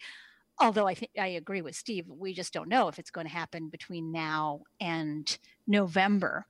Although 0.61 0.87
I 0.87 0.95
think 0.95 1.11
I 1.19 1.29
agree 1.29 1.63
with 1.63 1.75
Steve, 1.75 2.07
we 2.09 2.33
just 2.33 2.53
don't 2.53 2.69
know 2.69 2.89
if 2.89 2.99
it's 2.99 3.11
going 3.11 3.27
to 3.27 3.33
happen 3.33 3.69
between 3.69 4.13
now 4.13 4.63
and 4.81 5.39
November. 5.67 6.47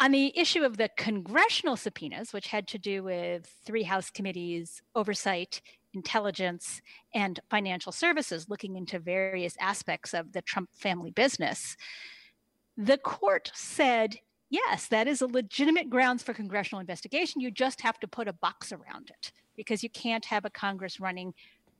On 0.00 0.10
the 0.10 0.36
issue 0.38 0.62
of 0.62 0.76
the 0.76 0.90
congressional 0.96 1.76
subpoenas, 1.76 2.32
which 2.32 2.48
had 2.48 2.66
to 2.68 2.78
do 2.78 3.02
with 3.04 3.46
three 3.64 3.84
House 3.84 4.10
committees, 4.10 4.82
oversight, 4.94 5.60
intelligence, 5.92 6.82
and 7.14 7.38
financial 7.48 7.92
services, 7.92 8.48
looking 8.48 8.76
into 8.76 8.98
various 8.98 9.56
aspects 9.60 10.12
of 10.12 10.32
the 10.32 10.42
Trump 10.42 10.70
family 10.74 11.12
business, 11.12 11.76
the 12.76 12.98
court 12.98 13.52
said, 13.54 14.16
yes, 14.50 14.88
that 14.88 15.06
is 15.06 15.20
a 15.22 15.28
legitimate 15.28 15.88
grounds 15.88 16.24
for 16.24 16.34
congressional 16.34 16.80
investigation. 16.80 17.40
You 17.40 17.52
just 17.52 17.80
have 17.82 18.00
to 18.00 18.08
put 18.08 18.26
a 18.26 18.32
box 18.32 18.72
around 18.72 19.10
it 19.10 19.30
because 19.56 19.84
you 19.84 19.90
can't 19.90 20.24
have 20.24 20.44
a 20.44 20.50
Congress 20.50 20.98
running 20.98 21.34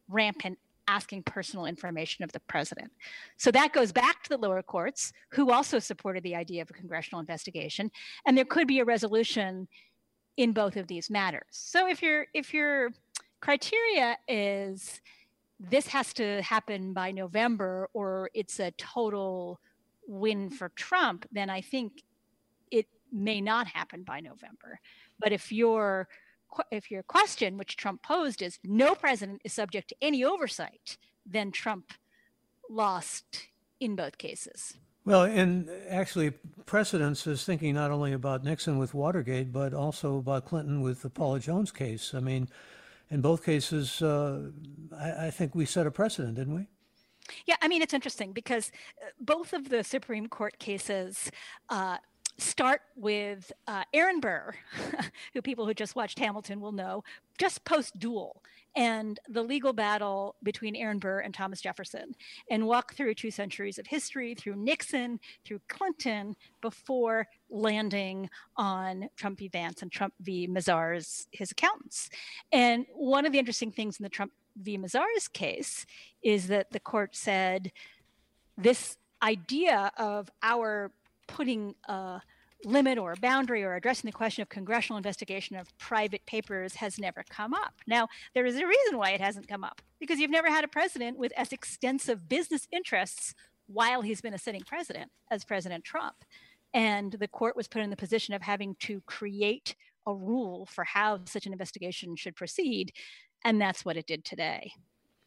rampant 0.08 0.58
asking 0.88 1.22
personal 1.22 1.66
information 1.66 2.24
of 2.24 2.32
the 2.32 2.40
president. 2.40 2.90
So 3.36 3.50
that 3.50 3.72
goes 3.72 3.92
back 3.92 4.22
to 4.24 4.30
the 4.30 4.38
lower 4.38 4.62
courts, 4.62 5.12
who 5.30 5.50
also 5.50 5.78
supported 5.78 6.22
the 6.22 6.36
idea 6.36 6.62
of 6.62 6.70
a 6.70 6.74
congressional 6.74 7.20
investigation, 7.20 7.90
and 8.26 8.36
there 8.36 8.44
could 8.44 8.68
be 8.68 8.80
a 8.80 8.84
resolution 8.84 9.68
in 10.36 10.52
both 10.52 10.76
of 10.76 10.86
these 10.86 11.10
matters. 11.10 11.46
So 11.50 11.88
if 11.88 12.02
your 12.02 12.26
if 12.34 12.52
your 12.52 12.90
criteria 13.40 14.16
is 14.26 15.00
this 15.60 15.86
has 15.88 16.12
to 16.14 16.42
happen 16.42 16.92
by 16.92 17.12
November 17.12 17.88
or 17.92 18.30
it's 18.34 18.58
a 18.58 18.72
total 18.72 19.60
win 20.06 20.50
for 20.50 20.70
Trump, 20.70 21.26
then 21.32 21.48
I 21.48 21.60
think 21.60 22.02
it 22.70 22.86
may 23.12 23.40
not 23.40 23.66
happen 23.68 24.02
by 24.02 24.20
November. 24.20 24.80
But 25.20 25.32
if 25.32 25.52
your 25.52 26.08
if 26.70 26.90
your 26.90 27.02
question, 27.02 27.56
which 27.56 27.76
Trump 27.76 28.02
posed, 28.02 28.42
is 28.42 28.58
no 28.64 28.94
president 28.94 29.42
is 29.44 29.52
subject 29.52 29.88
to 29.88 29.96
any 30.00 30.24
oversight, 30.24 30.96
then 31.26 31.50
Trump 31.50 31.92
lost 32.68 33.48
in 33.80 33.96
both 33.96 34.18
cases. 34.18 34.74
Well, 35.04 35.24
and 35.24 35.68
actually, 35.90 36.30
precedence 36.64 37.26
is 37.26 37.44
thinking 37.44 37.74
not 37.74 37.90
only 37.90 38.12
about 38.12 38.42
Nixon 38.42 38.78
with 38.78 38.94
Watergate, 38.94 39.52
but 39.52 39.74
also 39.74 40.16
about 40.16 40.46
Clinton 40.46 40.80
with 40.80 41.02
the 41.02 41.10
Paula 41.10 41.40
Jones 41.40 41.70
case. 41.70 42.14
I 42.14 42.20
mean, 42.20 42.48
in 43.10 43.20
both 43.20 43.44
cases, 43.44 44.00
uh, 44.00 44.50
I, 44.98 45.26
I, 45.26 45.30
think 45.30 45.54
we 45.54 45.66
set 45.66 45.86
a 45.86 45.90
precedent, 45.90 46.36
didn't 46.36 46.54
we? 46.54 46.68
Yeah, 47.46 47.56
I 47.60 47.68
mean, 47.68 47.82
it's 47.82 47.92
interesting 47.92 48.32
because 48.32 48.72
uh, 49.02 49.08
both 49.20 49.52
of 49.52 49.68
the 49.68 49.84
Supreme 49.84 50.26
Court 50.26 50.58
cases 50.58 51.30
uh, 51.68 51.98
start 52.38 52.82
with 52.96 53.52
uh, 53.66 53.84
Aaron 53.92 54.20
Burr, 54.20 54.54
who 55.34 55.42
people 55.42 55.66
who 55.66 55.74
just 55.74 55.96
watched 55.96 56.18
Hamilton 56.18 56.60
will 56.60 56.72
know, 56.72 57.04
just 57.38 57.64
post 57.64 57.98
duel 57.98 58.42
and 58.76 59.20
the 59.28 59.42
legal 59.42 59.72
battle 59.72 60.34
between 60.42 60.74
Aaron 60.74 60.98
Burr 60.98 61.20
and 61.20 61.32
Thomas 61.32 61.60
Jefferson, 61.60 62.14
and 62.50 62.66
walk 62.66 62.94
through 62.94 63.14
two 63.14 63.30
centuries 63.30 63.78
of 63.78 63.86
history, 63.86 64.34
through 64.34 64.56
Nixon, 64.56 65.20
through 65.44 65.60
Clinton, 65.68 66.34
before 66.60 67.28
landing 67.50 68.28
on 68.56 69.08
Trump 69.16 69.38
v. 69.38 69.48
Vance 69.48 69.82
and 69.82 69.92
Trump 69.92 70.14
v. 70.20 70.48
Mazars, 70.48 71.26
his 71.30 71.52
accountants. 71.52 72.10
And 72.50 72.86
one 72.94 73.26
of 73.26 73.32
the 73.32 73.38
interesting 73.38 73.70
things 73.70 73.98
in 73.98 74.02
the 74.02 74.08
Trump 74.08 74.32
v. 74.56 74.76
Mazars 74.76 75.32
case 75.32 75.86
is 76.22 76.48
that 76.48 76.72
the 76.72 76.80
court 76.80 77.14
said 77.14 77.70
this 78.58 78.96
idea 79.22 79.92
of 79.96 80.30
our 80.42 80.90
putting 81.26 81.74
a 81.88 82.20
limit 82.64 82.98
or 82.98 83.12
a 83.12 83.16
boundary 83.16 83.62
or 83.62 83.74
addressing 83.74 84.08
the 84.08 84.12
question 84.12 84.42
of 84.42 84.48
congressional 84.48 84.96
investigation 84.96 85.56
of 85.56 85.76
private 85.78 86.24
papers 86.26 86.74
has 86.76 86.98
never 86.98 87.24
come 87.28 87.52
up. 87.52 87.74
Now, 87.86 88.08
there 88.34 88.46
is 88.46 88.56
a 88.56 88.66
reason 88.66 88.96
why 88.96 89.10
it 89.10 89.20
hasn't 89.20 89.48
come 89.48 89.64
up 89.64 89.82
because 90.00 90.18
you've 90.18 90.30
never 90.30 90.48
had 90.48 90.64
a 90.64 90.68
president 90.68 91.18
with 91.18 91.32
as 91.36 91.52
extensive 91.52 92.28
business 92.28 92.66
interests 92.72 93.34
while 93.66 94.02
he's 94.02 94.20
been 94.20 94.34
a 94.34 94.38
sitting 94.38 94.62
president 94.62 95.10
as 95.30 95.44
President 95.44 95.84
Trump. 95.84 96.16
And 96.72 97.12
the 97.12 97.28
court 97.28 97.56
was 97.56 97.68
put 97.68 97.82
in 97.82 97.90
the 97.90 97.96
position 97.96 98.34
of 98.34 98.42
having 98.42 98.76
to 98.80 99.00
create 99.02 99.74
a 100.06 100.14
rule 100.14 100.66
for 100.66 100.84
how 100.84 101.20
such 101.24 101.46
an 101.46 101.52
investigation 101.52 102.16
should 102.16 102.36
proceed. 102.36 102.92
And 103.44 103.60
that's 103.60 103.84
what 103.84 103.96
it 103.96 104.06
did 104.06 104.24
today. 104.24 104.72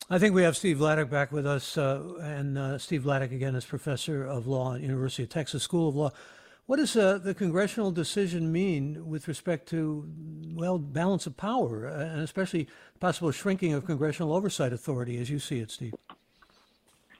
I 0.09 0.19
think 0.19 0.33
we 0.33 0.43
have 0.43 0.55
Steve 0.55 0.77
Vladeck 0.77 1.09
back 1.09 1.33
with 1.33 1.45
us, 1.45 1.77
uh, 1.77 2.01
and 2.21 2.57
uh, 2.57 2.77
Steve 2.77 3.03
Vladeck 3.03 3.33
again 3.33 3.55
is 3.55 3.65
professor 3.65 4.23
of 4.23 4.47
law 4.47 4.75
at 4.75 4.79
University 4.79 5.23
of 5.23 5.29
Texas 5.29 5.63
School 5.63 5.89
of 5.89 5.95
Law. 5.97 6.11
What 6.65 6.77
does 6.77 6.95
uh, 6.95 7.17
the 7.17 7.33
congressional 7.33 7.91
decision 7.91 8.49
mean 8.49 9.05
with 9.05 9.27
respect 9.27 9.67
to, 9.69 10.09
well, 10.53 10.77
balance 10.77 11.27
of 11.27 11.35
power, 11.35 11.87
uh, 11.87 12.05
and 12.05 12.21
especially 12.21 12.69
possible 13.01 13.31
shrinking 13.31 13.73
of 13.73 13.85
congressional 13.85 14.33
oversight 14.33 14.71
authority, 14.71 15.17
as 15.17 15.29
you 15.29 15.39
see 15.39 15.59
it, 15.59 15.71
Steve? 15.71 15.93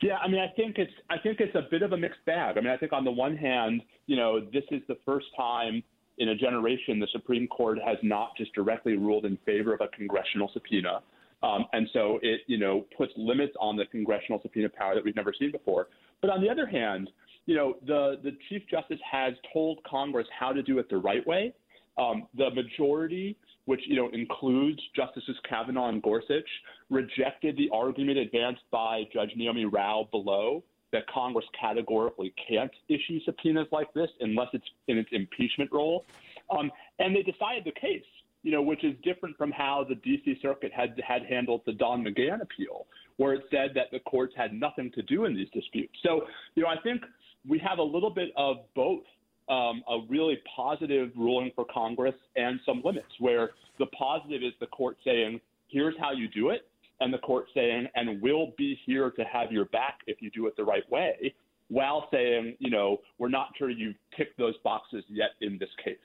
Yeah, 0.02 0.18
I 0.20 0.30
mean, 0.30 0.40
I 0.40 0.48
think 0.56 0.78
it's 0.78 0.94
I 1.10 1.18
think 1.18 1.42
it's 1.42 1.56
a 1.56 1.68
bit 1.70 1.82
of 1.82 1.92
a 1.92 1.98
mixed 1.98 2.24
bag. 2.26 2.58
I 2.58 2.62
mean, 2.62 2.70
I 2.70 2.78
think 2.78 2.94
on 2.94 3.04
the 3.04 3.12
one 3.12 3.36
hand, 3.36 3.82
you 4.06 4.16
know, 4.16 4.40
this 4.40 4.64
is 4.72 4.82
the 4.88 4.98
first 5.06 5.26
time 5.36 5.84
in 6.20 6.30
a 6.30 6.36
generation 6.36 7.00
the 7.00 7.08
Supreme 7.12 7.48
Court 7.48 7.80
has 7.86 7.98
not 8.02 8.38
just 8.38 8.54
directly 8.54 8.96
ruled 8.96 9.26
in 9.26 9.38
favor 9.46 9.74
of 9.74 9.82
a 9.82 9.90
congressional 9.90 10.50
subpoena. 10.54 11.02
Um, 11.44 11.66
and 11.74 11.88
so 11.94 12.20
it, 12.22 12.42
you 12.48 12.58
know, 12.58 12.86
puts 12.98 13.12
limits 13.16 13.54
on 13.60 13.76
the 13.76 13.86
congressional 13.86 14.42
subpoena 14.42 14.70
power 14.70 14.96
that 14.96 15.04
we've 15.04 15.16
never 15.16 15.34
seen 15.38 15.52
before. 15.52 15.88
But 16.22 16.32
on 16.32 16.42
the 16.42 16.50
other 16.50 16.66
hand, 16.66 17.10
you 17.46 17.56
know, 17.56 17.76
the, 17.86 18.20
the 18.24 18.36
Chief 18.50 18.64
Justice 18.70 19.00
has 19.10 19.34
told 19.54 19.80
Congress 19.84 20.28
how 20.38 20.52
to 20.52 20.64
do 20.64 20.80
it 20.80 20.90
the 20.90 20.98
right 20.98 21.26
way. 21.26 21.54
Um, 21.98 22.28
the 22.36 22.52
majority, 22.52 23.38
which 23.66 23.82
you 23.88 23.96
know 23.96 24.10
includes 24.10 24.80
Justices 24.96 25.36
Kavanaugh 25.50 25.90
and 25.90 26.02
Gorsuch, 26.02 26.48
rejected 26.92 27.58
the 27.58 27.70
argument 27.74 28.20
advanced 28.20 28.62
by 28.70 29.04
Judge 29.12 29.32
Naomi 29.36 29.66
Rao 29.66 30.08
below 30.12 30.64
that 30.94 31.08
Congress 31.08 31.46
categorically 31.60 32.34
can't 32.48 32.72
issue 32.88 33.20
subpoenas 33.26 33.68
like 33.72 33.92
this 33.94 34.10
unless 34.22 34.48
it's 34.54 34.68
in 34.88 34.98
its 34.98 35.10
impeachment 35.12 35.72
role. 35.72 36.06
Um, 36.50 36.72
and 37.00 37.16
they 37.16 37.24
decided 37.24 37.66
the 37.66 37.72
case 37.72 38.06
you 38.48 38.54
know, 38.54 38.62
which 38.62 38.86
is 38.86 38.94
different 39.04 39.36
from 39.36 39.52
how 39.52 39.86
the 39.90 39.96
D.C. 39.96 40.40
Circuit 40.42 40.72
had 40.74 40.96
had 41.06 41.24
handled 41.26 41.64
the 41.66 41.74
Don 41.74 42.02
McGahn 42.02 42.42
appeal, 42.42 42.88
where 43.18 43.34
it 43.34 43.42
said 43.52 43.72
that 43.76 43.88
the 43.92 44.00
courts 44.10 44.34
had 44.38 44.54
nothing 44.54 44.90
to 44.96 45.02
do 45.02 45.26
in 45.26 45.36
these 45.36 45.50
disputes. 45.54 45.94
So, 46.02 46.22
you 46.56 46.64
know, 46.64 46.70
I 46.70 46.78
think 46.82 47.02
we 47.46 47.60
have 47.60 47.80
a 47.80 47.84
little 47.84 48.10
bit 48.10 48.30
of 48.38 48.60
both 48.74 49.04
um, 49.50 49.84
a 49.90 50.00
really 50.08 50.38
positive 50.56 51.12
ruling 51.18 51.52
for 51.56 51.66
Congress 51.66 52.16
and 52.38 52.58
some 52.66 52.82
limits, 52.86 53.10
where 53.20 53.50
the 53.80 53.88
positive 53.88 54.42
is 54.44 54.54
the 54.62 54.68
court 54.68 54.96
saying, 55.04 55.42
here's 55.68 55.96
how 56.00 56.14
you 56.14 56.30
do 56.30 56.52
it, 56.52 56.70
and 57.02 57.14
the 57.14 57.18
court 57.18 57.48
saying, 57.54 57.88
and 57.96 58.22
we'll 58.22 58.54
be 58.58 58.80
here 58.86 59.12
to 59.12 59.26
have 59.26 59.52
your 59.52 59.66
back 59.66 60.00
if 60.08 60.22
you 60.22 60.32
do 60.32 60.48
it 60.48 60.56
the 60.56 60.64
right 60.64 60.90
way, 60.90 61.36
while 61.68 62.08
saying, 62.14 62.56
you 62.60 62.70
know, 62.70 63.00
we're 63.18 63.28
not 63.28 63.50
sure 63.58 63.70
you've 63.70 63.98
ticked 64.16 64.38
those 64.38 64.56
boxes 64.64 65.04
yet 65.10 65.32
in 65.42 65.58
this 65.58 65.70
case. 65.84 65.98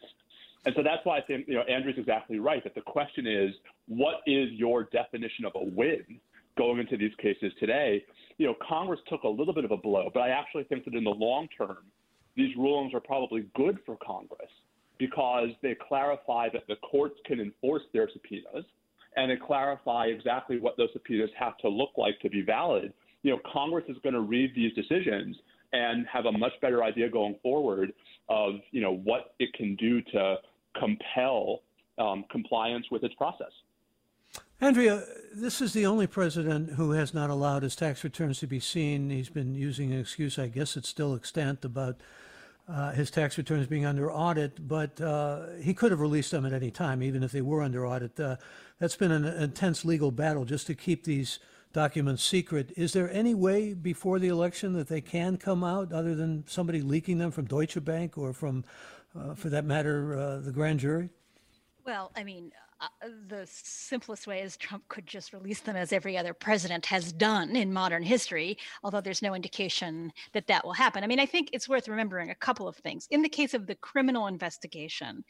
And 0.64 0.75
so 0.76 0.83
that's 0.83 1.04
why 1.04 1.19
I 1.19 1.23
think, 1.23 1.49
you 1.49 1.54
know, 1.54 1.62
Andrea's 1.62 1.99
exactly 1.99 2.38
right 2.38 2.62
that 2.62 2.75
the 2.75 2.83
question 2.83 3.26
is, 3.26 3.50
what 3.88 4.16
is 4.26 4.49
your 4.52 4.85
definition 4.85 5.45
of 5.45 5.52
a 5.57 5.64
win 5.64 6.04
going 6.57 6.78
into 6.78 6.97
these 6.97 7.14
cases 7.21 7.52
today? 7.59 8.04
You 8.38 8.47
know, 8.47 8.54
Congress 8.66 9.00
took 9.09 9.25
a 9.25 9.28
little 9.28 9.54
bit 9.54 9.64
of 9.64 9.73
a 9.73 9.76
blow, 9.76 10.11
but 10.14 10.21
I 10.21 10.28
actually 10.28 10.64
think 10.64 10.85
that 10.85 10.95
in 10.95 11.04
the 11.04 11.11
long 11.11 11.49
term, 11.57 11.78
these 12.37 12.54
rulings 12.57 12.95
are 12.95 13.00
probably 13.00 13.47
good 13.54 13.78
for 13.85 13.97
Congress 14.04 14.50
because 14.99 15.49
they 15.62 15.76
clarify 15.88 16.49
that 16.52 16.62
the 16.69 16.76
courts 16.76 17.16
can 17.26 17.40
enforce 17.40 17.83
their 17.92 18.09
subpoenas 18.12 18.64
and 19.16 19.31
they 19.31 19.37
clarify 19.37 20.07
exactly 20.07 20.59
what 20.59 20.76
those 20.76 20.88
subpoenas 20.92 21.31
have 21.38 21.59
to 21.59 21.69
look 21.69 21.90
like 21.97 22.19
to 22.21 22.31
be 22.31 22.40
valid. 22.40 22.92
You 23.23 23.33
know, 23.33 23.40
Congress 23.52 23.85
is 23.88 23.97
going 24.02 24.14
to 24.14 24.21
read 24.21 24.52
these 24.54 24.73
decisions 24.75 25.37
and 25.73 26.07
have 26.07 26.26
a 26.26 26.33
much 26.33 26.52
better 26.61 26.83
idea 26.83 27.09
going 27.09 27.37
forward 27.42 27.92
of, 28.28 28.54
you 28.71 28.81
know, 28.81 28.97
what 29.04 29.35
it 29.38 29.52
can 29.54 29.76
do 29.76 30.00
to 30.12 30.37
compel 30.79 31.62
um, 31.99 32.25
compliance 32.31 32.87
with 32.91 33.05
its 33.05 33.14
process. 33.14 33.52
Andrea, 34.61 35.02
this 35.35 35.61
is 35.61 35.73
the 35.73 35.87
only 35.87 36.07
president 36.07 36.75
who 36.75 36.93
has 36.93 37.12
not 37.12 37.31
allowed 37.31 37.64
his 37.64 37.75
tax 37.75 38.05
returns 38.05 38.38
to 38.38 38.47
be 38.47 38.61
seen. 38.61 39.11
He's 39.11 39.29
been 39.29 39.55
using 39.55 39.93
an 39.93 39.99
excuse, 39.99 40.38
I 40.38 40.47
guess 40.47 40.76
it's 40.76 40.88
still 40.88 41.14
extant, 41.17 41.64
about 41.64 41.97
uh, 42.69 42.93
his 42.93 43.11
tax 43.11 43.37
returns 43.37 43.67
being 43.67 43.85
under 43.85 44.11
audit, 44.11 44.69
but 44.69 45.00
uh, 45.00 45.47
he 45.61 45.75
could 45.75 45.91
have 45.91 46.00
released 46.00 46.31
them 46.31 46.47
at 46.47 46.52
any 46.52 46.71
time, 46.71 47.02
even 47.02 47.25
if 47.25 47.33
they 47.33 47.43
were 47.43 47.61
under 47.61 47.87
audit. 47.87 48.19
Uh, 48.19 48.37
that's 48.79 48.95
been 48.95 49.11
an 49.11 49.25
intense 49.25 49.85
legal 49.85 50.12
battle 50.12 50.45
just 50.45 50.69
to 50.69 50.75
keep 50.75 51.05
these 51.05 51.41
documents 51.73 52.23
secret. 52.23 52.73
Is 52.76 52.93
there 52.93 53.11
any 53.11 53.35
way 53.35 53.75
before 53.75 54.19
the 54.19 54.29
election 54.29 54.75
that 54.75 54.88
they 54.88 55.00
can 55.00 55.38
come 55.38 55.64
out 55.64 55.93
other 55.93 56.14
than 56.14 56.45
somebody 56.47 56.83
leaking 56.83 57.19
them 57.19 57.31
from 57.33 57.47
Deutsche 57.47 57.83
Bank 57.85 58.17
or 58.17 58.33
from 58.33 58.64
uh, 59.19 59.35
for 59.35 59.49
that 59.50 59.64
matter, 59.64 60.19
uh, 60.19 60.40
the 60.40 60.52
grand 60.52 60.81
jury? 60.81 61.11
Well, 61.85 62.12
I 62.16 62.23
mean, 62.23 62.52
uh, 62.81 63.09
the 63.28 63.47
simplest 63.47 64.26
way 64.26 64.40
is 64.40 64.57
Trump 64.57 64.83
could 64.88 65.07
just 65.07 65.33
release 65.33 65.61
them 65.61 65.76
as 65.76 65.92
every 65.92 66.19
other 66.19 66.35
president 66.35 66.85
has 66.87 67.12
done 67.12 67.54
in 67.54 67.73
modern 67.73 68.02
history, 68.02 68.59
although 68.83 69.00
there's 69.00 69.23
no 69.23 69.35
indication 69.35 70.12
that 70.33 70.49
that 70.49 70.64
will 70.64 70.73
happen. 70.73 71.04
I 71.04 71.07
mean, 71.07 71.21
I 71.21 71.26
think 71.26 71.50
it's 71.52 71.69
worth 71.69 71.87
remembering 71.87 72.31
a 72.31 72.35
couple 72.35 72.66
of 72.66 72.76
things. 72.76 73.07
In 73.11 73.23
the 73.23 73.28
case 73.28 73.54
of 73.54 73.66
the 73.66 73.76
criminal 73.76 74.26
investigation, 74.26 75.25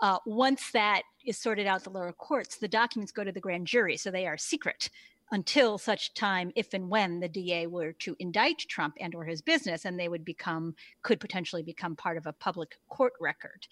uh, 0.00 0.18
once 0.26 0.70
that 0.72 1.02
is 1.24 1.38
sorted 1.38 1.66
out 1.66 1.82
the 1.82 1.90
lower 1.90 2.12
courts, 2.12 2.56
the 2.56 2.68
documents 2.68 3.12
go 3.12 3.24
to 3.24 3.32
the 3.32 3.40
grand 3.40 3.66
jury, 3.66 3.96
so 3.96 4.10
they 4.10 4.26
are 4.26 4.36
secret 4.36 4.90
until 5.30 5.78
such 5.78 6.14
time 6.14 6.50
if 6.56 6.74
and 6.74 6.88
when 6.88 7.20
the 7.20 7.28
DA 7.28 7.66
were 7.66 7.92
to 7.92 8.16
indict 8.18 8.58
Trump 8.68 8.94
and 9.00 9.14
or 9.14 9.24
his 9.24 9.42
business 9.42 9.84
and 9.84 9.98
they 9.98 10.08
would 10.08 10.24
become 10.24 10.74
could 11.02 11.20
potentially 11.20 11.62
become 11.62 11.96
part 11.96 12.16
of 12.16 12.26
a 12.26 12.32
public 12.32 12.78
court 12.88 13.12
record. 13.20 13.66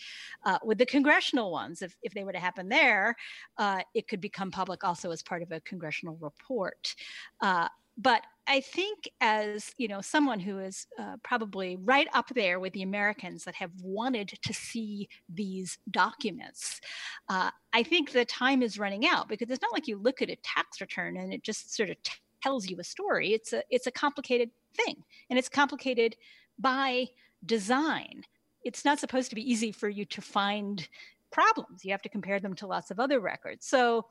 Uh, 0.44 0.58
with 0.64 0.78
the 0.78 0.86
congressional 0.86 1.50
ones, 1.50 1.82
if, 1.82 1.96
if 2.02 2.12
they 2.14 2.24
were 2.24 2.32
to 2.32 2.38
happen 2.38 2.68
there, 2.68 3.16
uh, 3.58 3.80
it 3.94 4.08
could 4.08 4.20
become 4.20 4.50
public 4.50 4.84
also 4.84 5.10
as 5.10 5.22
part 5.22 5.42
of 5.42 5.52
a 5.52 5.60
congressional 5.60 6.16
report. 6.20 6.94
Uh, 7.40 7.68
but 7.96 8.22
I 8.48 8.60
think 8.60 9.08
as 9.20 9.72
you 9.76 9.88
know, 9.88 10.00
someone 10.00 10.38
who 10.38 10.58
is 10.58 10.86
uh, 10.98 11.16
probably 11.24 11.76
right 11.76 12.06
up 12.14 12.28
there 12.34 12.60
with 12.60 12.72
the 12.72 12.82
Americans 12.82 13.44
that 13.44 13.54
have 13.56 13.70
wanted 13.82 14.38
to 14.42 14.52
see 14.52 15.08
these 15.28 15.78
documents, 15.90 16.80
uh, 17.28 17.50
I 17.72 17.82
think 17.82 18.12
the 18.12 18.24
time 18.24 18.62
is 18.62 18.78
running 18.78 19.06
out 19.06 19.28
because 19.28 19.50
it's 19.50 19.62
not 19.62 19.72
like 19.72 19.88
you 19.88 19.98
look 19.98 20.22
at 20.22 20.30
a 20.30 20.36
tax 20.36 20.80
return 20.80 21.16
and 21.16 21.32
it 21.32 21.42
just 21.42 21.74
sort 21.74 21.90
of 21.90 22.00
t- 22.02 22.12
tells 22.42 22.68
you 22.68 22.78
a 22.78 22.84
story. 22.84 23.32
It's 23.32 23.52
a 23.52 23.62
it's 23.70 23.86
a 23.86 23.92
complicated 23.92 24.50
thing, 24.76 25.02
and 25.28 25.38
it's 25.38 25.48
complicated 25.48 26.16
by 26.58 27.06
design. 27.44 28.22
It's 28.64 28.84
not 28.84 29.00
supposed 29.00 29.30
to 29.30 29.36
be 29.36 29.50
easy 29.50 29.72
for 29.72 29.88
you 29.88 30.04
to 30.06 30.20
find 30.20 30.86
problems. 31.32 31.84
You 31.84 31.90
have 31.90 32.02
to 32.02 32.08
compare 32.08 32.40
them 32.40 32.54
to 32.56 32.66
lots 32.66 32.90
of 32.90 33.00
other 33.00 33.20
records. 33.20 33.66
So. 33.66 34.06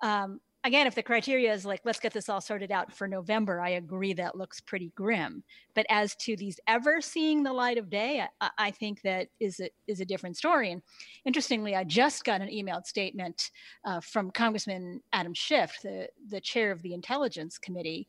Um, 0.00 0.40
again, 0.64 0.86
if 0.86 0.94
the 0.94 1.02
criteria 1.02 1.52
is 1.52 1.64
like, 1.64 1.80
let's 1.84 2.00
get 2.00 2.12
this 2.12 2.28
all 2.28 2.40
sorted 2.40 2.72
out 2.72 2.92
for 2.92 3.06
November, 3.06 3.60
I 3.60 3.70
agree 3.70 4.12
that 4.14 4.36
looks 4.36 4.60
pretty 4.60 4.92
grim. 4.94 5.42
But 5.74 5.86
as 5.88 6.14
to 6.16 6.36
these 6.36 6.58
ever 6.66 7.00
seeing 7.00 7.42
the 7.42 7.52
light 7.52 7.78
of 7.78 7.90
day, 7.90 8.24
I, 8.40 8.50
I 8.58 8.70
think 8.70 9.02
that 9.02 9.28
is 9.40 9.60
a, 9.60 9.70
is 9.86 10.00
a 10.00 10.04
different 10.04 10.36
story. 10.36 10.72
And 10.72 10.82
interestingly, 11.24 11.76
I 11.76 11.84
just 11.84 12.24
got 12.24 12.40
an 12.40 12.48
emailed 12.48 12.86
statement 12.86 13.50
uh, 13.84 14.00
from 14.00 14.30
Congressman 14.30 15.00
Adam 15.12 15.34
Schiff, 15.34 15.78
the, 15.82 16.08
the 16.28 16.40
chair 16.40 16.72
of 16.72 16.82
the 16.82 16.94
Intelligence 16.94 17.58
Committee, 17.58 18.08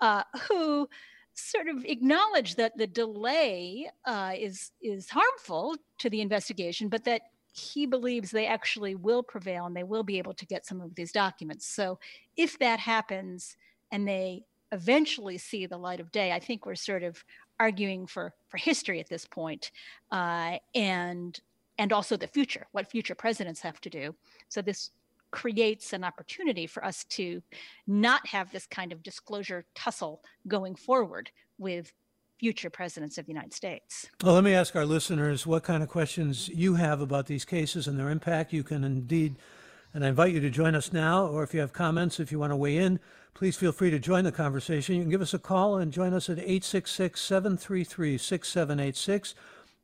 uh, 0.00 0.22
who 0.48 0.88
sort 1.34 1.68
of 1.68 1.84
acknowledged 1.84 2.56
that 2.56 2.76
the 2.76 2.86
delay 2.86 3.90
uh, 4.04 4.32
is 4.36 4.72
is 4.82 5.08
harmful 5.08 5.76
to 5.98 6.10
the 6.10 6.20
investigation, 6.20 6.88
but 6.88 7.04
that 7.04 7.22
he 7.52 7.86
believes 7.86 8.30
they 8.30 8.46
actually 8.46 8.94
will 8.94 9.22
prevail 9.22 9.66
and 9.66 9.76
they 9.76 9.82
will 9.82 10.02
be 10.02 10.18
able 10.18 10.34
to 10.34 10.46
get 10.46 10.66
some 10.66 10.80
of 10.80 10.94
these 10.94 11.12
documents. 11.12 11.66
So 11.66 11.98
if 12.36 12.58
that 12.58 12.78
happens 12.78 13.56
and 13.90 14.06
they 14.06 14.44
eventually 14.72 15.38
see 15.38 15.66
the 15.66 15.76
light 15.76 16.00
of 16.00 16.12
day, 16.12 16.32
I 16.32 16.38
think 16.38 16.64
we're 16.64 16.74
sort 16.76 17.02
of 17.02 17.24
arguing 17.58 18.06
for 18.06 18.32
for 18.48 18.56
history 18.56 19.00
at 19.00 19.08
this 19.08 19.26
point, 19.26 19.70
uh, 20.10 20.56
and 20.74 21.38
and 21.78 21.92
also 21.92 22.16
the 22.16 22.26
future, 22.26 22.66
what 22.72 22.90
future 22.90 23.14
presidents 23.14 23.60
have 23.60 23.80
to 23.80 23.90
do. 23.90 24.14
So 24.48 24.62
this 24.62 24.90
creates 25.30 25.92
an 25.92 26.04
opportunity 26.04 26.66
for 26.66 26.84
us 26.84 27.04
to 27.04 27.42
not 27.86 28.26
have 28.26 28.50
this 28.50 28.66
kind 28.66 28.92
of 28.92 29.02
disclosure 29.02 29.64
tussle 29.74 30.22
going 30.48 30.74
forward 30.74 31.30
with 31.58 31.92
future 32.40 32.70
presidents 32.70 33.18
of 33.18 33.26
the 33.26 33.32
United 33.32 33.52
States. 33.52 34.08
Well, 34.24 34.34
let 34.34 34.44
me 34.44 34.54
ask 34.54 34.74
our 34.74 34.86
listeners 34.86 35.46
what 35.46 35.62
kind 35.62 35.82
of 35.82 35.90
questions 35.90 36.48
you 36.48 36.76
have 36.76 37.02
about 37.02 37.26
these 37.26 37.44
cases 37.44 37.86
and 37.86 37.98
their 37.98 38.08
impact. 38.08 38.54
You 38.54 38.62
can 38.62 38.82
indeed, 38.82 39.36
and 39.92 40.02
I 40.02 40.08
invite 40.08 40.32
you 40.32 40.40
to 40.40 40.48
join 40.48 40.74
us 40.74 40.90
now, 40.90 41.26
or 41.26 41.42
if 41.42 41.52
you 41.52 41.60
have 41.60 41.74
comments, 41.74 42.18
if 42.18 42.32
you 42.32 42.38
want 42.38 42.52
to 42.52 42.56
weigh 42.56 42.78
in, 42.78 42.98
please 43.34 43.56
feel 43.56 43.72
free 43.72 43.90
to 43.90 43.98
join 43.98 44.24
the 44.24 44.32
conversation. 44.32 44.94
You 44.94 45.02
can 45.02 45.10
give 45.10 45.20
us 45.20 45.34
a 45.34 45.38
call 45.38 45.76
and 45.76 45.92
join 45.92 46.14
us 46.14 46.30
at 46.30 46.38
866 46.38 47.20
733 47.20 48.16
6786. 48.16 49.34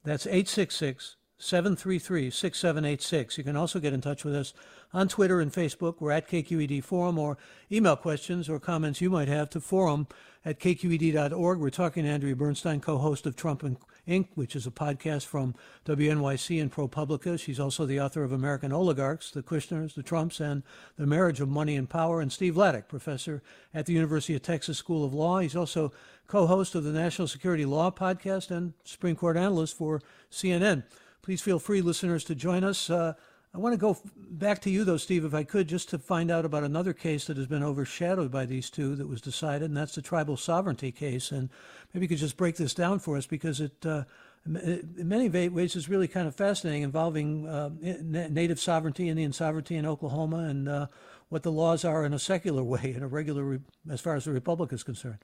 That's 0.03 0.27
866 0.27 1.17
733 1.39 2.31
6786. 2.31 3.39
You 3.39 3.45
can 3.45 3.57
also 3.57 3.79
get 3.79 3.93
in 3.93 4.01
touch 4.01 4.25
with 4.25 4.35
us 4.35 4.55
on 4.95 5.09
Twitter 5.09 5.41
and 5.41 5.53
Facebook. 5.53 5.97
We're 6.01 6.13
at 6.13 6.29
KQED 6.29 6.83
Forum 6.83 7.19
or 7.19 7.37
email 7.71 7.97
questions 7.97 8.49
or 8.49 8.59
comments 8.59 9.01
you 9.01 9.11
might 9.11 9.29
have 9.29 9.51
to 9.51 9.61
forum 9.61 10.07
at 10.47 10.61
kqed.org. 10.61 11.59
We're 11.59 11.71
talking 11.71 12.05
to 12.05 12.11
Andrea 12.11 12.37
Bernstein, 12.37 12.81
co-host 12.81 13.27
of 13.27 13.37
Trump 13.37 13.63
Inc., 14.09 14.29
which 14.35 14.55
is 14.55 14.67
a 14.67 14.71
podcast 14.71 15.27
from 15.27 15.55
WNYC 15.85 16.63
and 16.63 16.73
ProPublica. 16.73 17.39
She's 17.39 17.61
also 17.61 17.85
the 17.85 18.01
author 18.01 18.23
of 18.23 18.33
American 18.33 18.73
Oligarchs, 18.73 19.33
The 19.33 19.43
Kushners, 19.43 19.95
The 19.95 20.05
Trumps, 20.05 20.41
and 20.41 20.63
The 20.97 21.07
Marriage 21.07 21.41
of 21.41 21.49
Money 21.49 21.77
and 21.77 21.91
Power. 21.91 22.21
And 22.21 22.33
Steve 22.33 22.55
Vladeck, 22.55 22.89
professor 22.89 23.43
at 23.75 23.87
the 23.87 23.93
University 23.93 24.35
of 24.37 24.43
Texas 24.43 24.79
School 24.79 25.05
of 25.05 25.13
Law. 25.13 25.41
He's 25.41 25.57
also 25.57 25.93
co-host 26.29 26.75
of 26.75 26.85
the 26.85 26.93
National 26.93 27.29
Security 27.29 27.65
Law 27.65 27.91
podcast 27.91 28.51
and 28.51 28.73
Supreme 28.85 29.17
Court 29.17 29.37
analyst 29.37 29.77
for 29.77 30.01
CNN. 30.31 30.85
Please 31.27 31.43
feel 31.43 31.59
free, 31.59 31.83
listeners, 31.83 32.23
to 32.23 32.37
join 32.37 32.63
us. 32.63 32.89
Uh, 32.89 33.13
I 33.53 33.59
want 33.59 33.73
to 33.73 33.79
go 33.79 33.99
back 34.17 34.61
to 34.61 34.71
you, 34.71 34.85
though, 34.85 34.97
Steve, 34.97 35.25
if 35.25 35.35
I 35.35 35.43
could, 35.43 35.67
just 35.67 35.89
to 35.89 35.99
find 35.99 36.31
out 36.31 36.45
about 36.45 36.63
another 36.63 36.93
case 36.93 37.25
that 37.25 37.37
has 37.37 37.49
been 37.49 37.65
overshadowed 37.65 38.31
by 38.31 38.47
these 38.47 38.71
two 38.71 38.95
that 38.95 39.09
was 39.09 39.21
decided, 39.21 39.63
and 39.63 39.77
that's 39.77 39.97
the 39.97 40.03
tribal 40.03 40.37
sovereignty 40.37 40.93
case. 40.93 41.33
And 41.33 41.51
maybe 41.93 42.05
you 42.05 42.09
could 42.11 42.19
just 42.19 42.37
break 42.37 42.55
this 42.55 42.75
down 42.75 43.01
for 43.01 43.17
us 43.17 43.27
because 43.27 43.61
it, 43.61 43.85
uh, 43.85 44.05
in 44.47 45.09
many 45.09 45.29
ways, 45.49 45.75
is 45.75 45.89
really 45.89 46.07
kind 46.07 46.29
of 46.29 46.37
fascinating, 46.37 46.83
involving 46.83 47.49
uh, 47.49 47.71
native 47.81 48.61
sovereignty, 48.61 49.09
Indian 49.09 49.33
sovereignty 49.33 49.75
in 49.75 49.85
Oklahoma, 49.85 50.45
and 50.45 50.69
uh, 50.69 50.87
what 51.29 51.43
the 51.43 51.51
laws 51.51 51.85
are 51.85 52.05
in 52.05 52.15
a 52.15 52.21
secular 52.21 52.63
way, 52.73 52.95
in 52.97 53.03
a 53.03 53.09
regular, 53.09 53.43
re- 53.43 53.59
as 53.91 54.01
far 54.01 54.15
as 54.15 54.27
the 54.27 54.31
republic 54.31 54.73
is 54.73 54.85
concerned. 54.85 55.19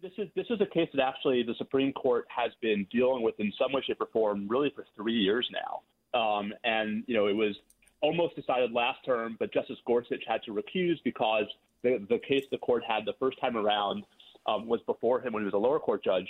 This 0.00 0.12
is 0.16 0.28
this 0.36 0.46
is 0.50 0.60
a 0.60 0.66
case 0.66 0.88
that 0.94 1.04
actually 1.04 1.42
the 1.42 1.54
Supreme 1.54 1.92
Court 1.92 2.26
has 2.28 2.52
been 2.60 2.86
dealing 2.90 3.22
with 3.22 3.34
in 3.38 3.52
some 3.58 3.72
way, 3.72 3.82
shape, 3.86 4.00
or 4.00 4.08
form, 4.12 4.46
really 4.48 4.70
for 4.74 4.84
three 4.96 5.14
years 5.14 5.48
now. 5.52 5.82
Um, 6.18 6.52
and, 6.64 7.04
you 7.06 7.14
know, 7.14 7.26
it 7.26 7.36
was 7.36 7.56
almost 8.00 8.36
decided 8.36 8.72
last 8.72 9.04
term, 9.04 9.36
but 9.38 9.52
Justice 9.52 9.78
Gorsuch 9.86 10.22
had 10.26 10.42
to 10.44 10.52
recuse 10.52 10.96
because 11.04 11.44
the, 11.82 12.04
the 12.08 12.18
case 12.18 12.44
the 12.50 12.58
court 12.58 12.82
had 12.86 13.04
the 13.04 13.14
first 13.18 13.40
time 13.40 13.56
around 13.56 14.04
um, 14.46 14.66
was 14.66 14.80
before 14.86 15.20
him 15.20 15.32
when 15.32 15.42
he 15.42 15.44
was 15.44 15.54
a 15.54 15.58
lower 15.58 15.78
court 15.78 16.02
judge. 16.04 16.26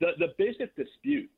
The, 0.00 0.12
the 0.18 0.28
basic 0.38 0.74
dispute 0.76 1.30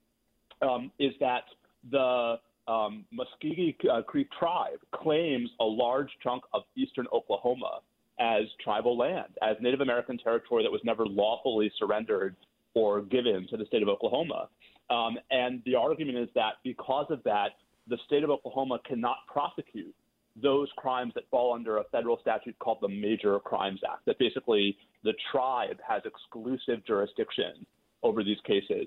um, 0.63 0.91
is 0.99 1.13
that 1.21 1.45
the 1.91 2.39
um, 2.69 3.05
Muscogee 3.11 3.77
uh, 3.93 4.03
Creek 4.03 4.29
tribe 4.39 4.79
claims 4.95 5.51
a 5.61 5.65
large 5.65 6.11
chunk 6.23 6.45
of 6.55 6.63
eastern 6.77 7.07
Oklahoma 7.13 7.81
as 8.19 8.45
tribal 8.63 8.97
land, 8.97 9.37
as 9.43 9.57
Native 9.61 9.81
American 9.81 10.19
territory 10.19 10.63
that 10.63 10.71
was 10.71 10.81
never 10.85 11.07
lawfully 11.07 11.73
surrendered 11.79 12.37
or 12.75 13.03
given 13.03 13.47
to 13.51 13.57
the 13.57 13.67
state 13.67 13.83
of 13.83 13.89
Oklahoma. 13.89 14.49
Um, 14.91 15.19
and 15.31 15.63
the 15.65 15.75
argument 15.75 16.19
is 16.19 16.29
that 16.35 16.55
because 16.65 17.07
of 17.11 17.23
that, 17.25 17.51
the 17.89 17.99
state 18.07 18.23
of 18.25 18.31
Oklahoma 18.31 18.79
cannot 18.87 19.17
prosecute 19.27 19.95
those 20.41 20.69
crimes 20.77 21.13
that 21.15 21.25
fall 21.31 21.53
under 21.53 21.79
a 21.79 21.85
federal 21.93 22.19
statute 22.21 22.59
called 22.59 22.79
the 22.81 22.89
Major 22.89 23.39
Crimes 23.41 23.81
Act, 23.91 24.07
that 24.07 24.19
basically 24.19 24.77
the 25.05 25.13
tribe 25.31 25.77
has 25.87 26.03
exclusive 26.07 26.85
jurisdiction 26.87 27.67
over 28.03 28.25
these 28.25 28.39
cases. 28.47 28.87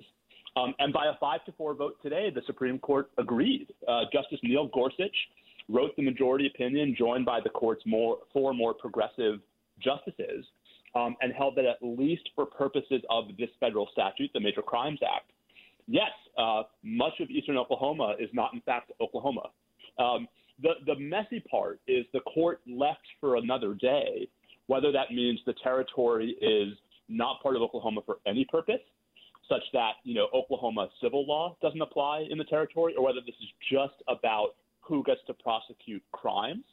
Um, 0.55 0.73
and 0.79 0.93
by 0.93 1.07
a 1.07 1.17
five 1.19 1.43
to 1.45 1.51
four 1.51 1.73
vote 1.75 1.97
today, 2.01 2.31
the 2.33 2.41
Supreme 2.47 2.79
Court 2.79 3.11
agreed. 3.17 3.67
Uh, 3.87 4.01
Justice 4.11 4.39
Neil 4.41 4.67
Gorsuch 4.73 5.15
wrote 5.69 5.95
the 5.95 6.03
majority 6.03 6.47
opinion, 6.47 6.95
joined 6.97 7.25
by 7.25 7.39
the 7.41 7.49
court's 7.49 7.83
more, 7.85 8.19
four 8.31 8.53
more 8.53 8.73
progressive 8.73 9.39
justices, 9.79 10.45
um, 10.95 11.15
and 11.21 11.33
held 11.33 11.55
that 11.55 11.65
at 11.65 11.77
least 11.81 12.29
for 12.35 12.45
purposes 12.45 13.01
of 13.09 13.25
this 13.37 13.49
federal 13.59 13.87
statute, 13.91 14.31
the 14.33 14.39
Major 14.39 14.61
Crimes 14.61 14.99
Act, 15.03 15.31
yes, 15.87 16.11
uh, 16.37 16.63
much 16.83 17.13
of 17.19 17.29
eastern 17.29 17.57
Oklahoma 17.57 18.15
is 18.19 18.29
not, 18.33 18.53
in 18.53 18.61
fact, 18.61 18.91
Oklahoma. 19.01 19.49
Um, 19.99 20.27
the, 20.61 20.71
the 20.85 20.95
messy 20.95 21.41
part 21.51 21.79
is 21.87 22.05
the 22.13 22.21
court 22.21 22.61
left 22.65 23.05
for 23.19 23.35
another 23.35 23.73
day 23.73 24.29
whether 24.67 24.91
that 24.91 25.11
means 25.11 25.39
the 25.45 25.53
territory 25.63 26.35
is 26.41 26.77
not 27.07 27.41
part 27.41 27.55
of 27.55 27.61
Oklahoma 27.61 28.01
for 28.05 28.17
any 28.25 28.45
purpose, 28.45 28.81
such 29.47 29.61
that 29.73 29.93
you 30.03 30.15
know 30.15 30.27
Oklahoma 30.33 30.89
civil 31.01 31.25
law 31.27 31.55
doesn't 31.61 31.81
apply 31.81 32.25
in 32.29 32.37
the 32.37 32.43
territory, 32.45 32.95
or 32.97 33.05
whether 33.05 33.19
this 33.25 33.35
is 33.41 33.49
just 33.71 33.93
about 34.07 34.55
who 34.87 35.03
gets 35.03 35.21
to 35.27 35.33
prosecute 35.33 36.03
crimes. 36.11 36.63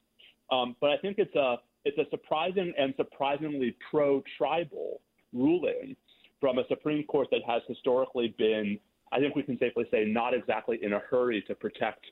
Um, 0.50 0.76
but 0.80 0.90
I 0.90 0.96
think 0.98 1.18
it's 1.18 1.34
a 1.34 1.56
it's 1.84 1.98
a 1.98 2.08
surprising 2.10 2.72
and 2.78 2.94
surprisingly 2.96 3.76
pro-tribal 3.90 5.00
ruling 5.32 5.96
from 6.40 6.58
a 6.58 6.66
Supreme 6.68 7.04
Court 7.04 7.28
that 7.32 7.40
has 7.46 7.62
historically 7.66 8.34
been 8.38 8.78
I 9.12 9.18
think 9.18 9.36
we 9.36 9.42
can 9.42 9.58
safely 9.58 9.84
say 9.90 10.04
not 10.06 10.34
exactly 10.34 10.78
in 10.82 10.94
a 10.94 10.98
hurry 10.98 11.42
to 11.46 11.54
protect 11.54 12.06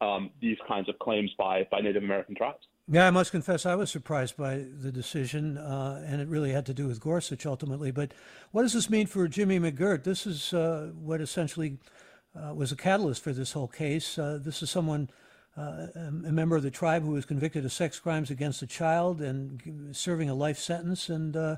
um, 0.00 0.30
these 0.40 0.56
kinds 0.68 0.88
of 0.88 0.98
claims 0.98 1.30
by, 1.36 1.66
by 1.70 1.80
Native 1.80 2.02
American 2.02 2.34
tribes. 2.34 2.66
Yeah, 2.86 3.06
I 3.06 3.10
must 3.10 3.30
confess 3.30 3.64
I 3.64 3.74
was 3.74 3.90
surprised 3.90 4.36
by 4.36 4.56
the 4.56 4.92
decision, 4.92 5.56
uh, 5.56 6.04
and 6.06 6.20
it 6.20 6.28
really 6.28 6.52
had 6.52 6.66
to 6.66 6.74
do 6.74 6.86
with 6.86 7.00
Gorsuch 7.00 7.46
ultimately. 7.46 7.90
But 7.90 8.12
what 8.52 8.62
does 8.62 8.74
this 8.74 8.90
mean 8.90 9.06
for 9.06 9.26
Jimmy 9.26 9.58
McGirt? 9.58 10.04
This 10.04 10.26
is 10.26 10.52
uh, 10.52 10.90
what 10.94 11.20
essentially 11.20 11.78
uh, 12.36 12.54
was 12.54 12.72
a 12.72 12.76
catalyst 12.76 13.22
for 13.22 13.32
this 13.32 13.52
whole 13.52 13.68
case. 13.68 14.18
Uh, 14.18 14.38
this 14.40 14.62
is 14.62 14.70
someone, 14.70 15.08
uh, 15.56 15.86
a 15.94 16.10
member 16.10 16.56
of 16.56 16.62
the 16.62 16.70
tribe 16.70 17.02
who 17.02 17.12
was 17.12 17.24
convicted 17.24 17.64
of 17.64 17.72
sex 17.72 18.00
crimes 18.00 18.30
against 18.30 18.62
a 18.62 18.66
child 18.66 19.20
and 19.20 19.94
serving 19.96 20.28
a 20.28 20.34
life 20.34 20.58
sentence, 20.58 21.08
and 21.08 21.36
uh, 21.36 21.56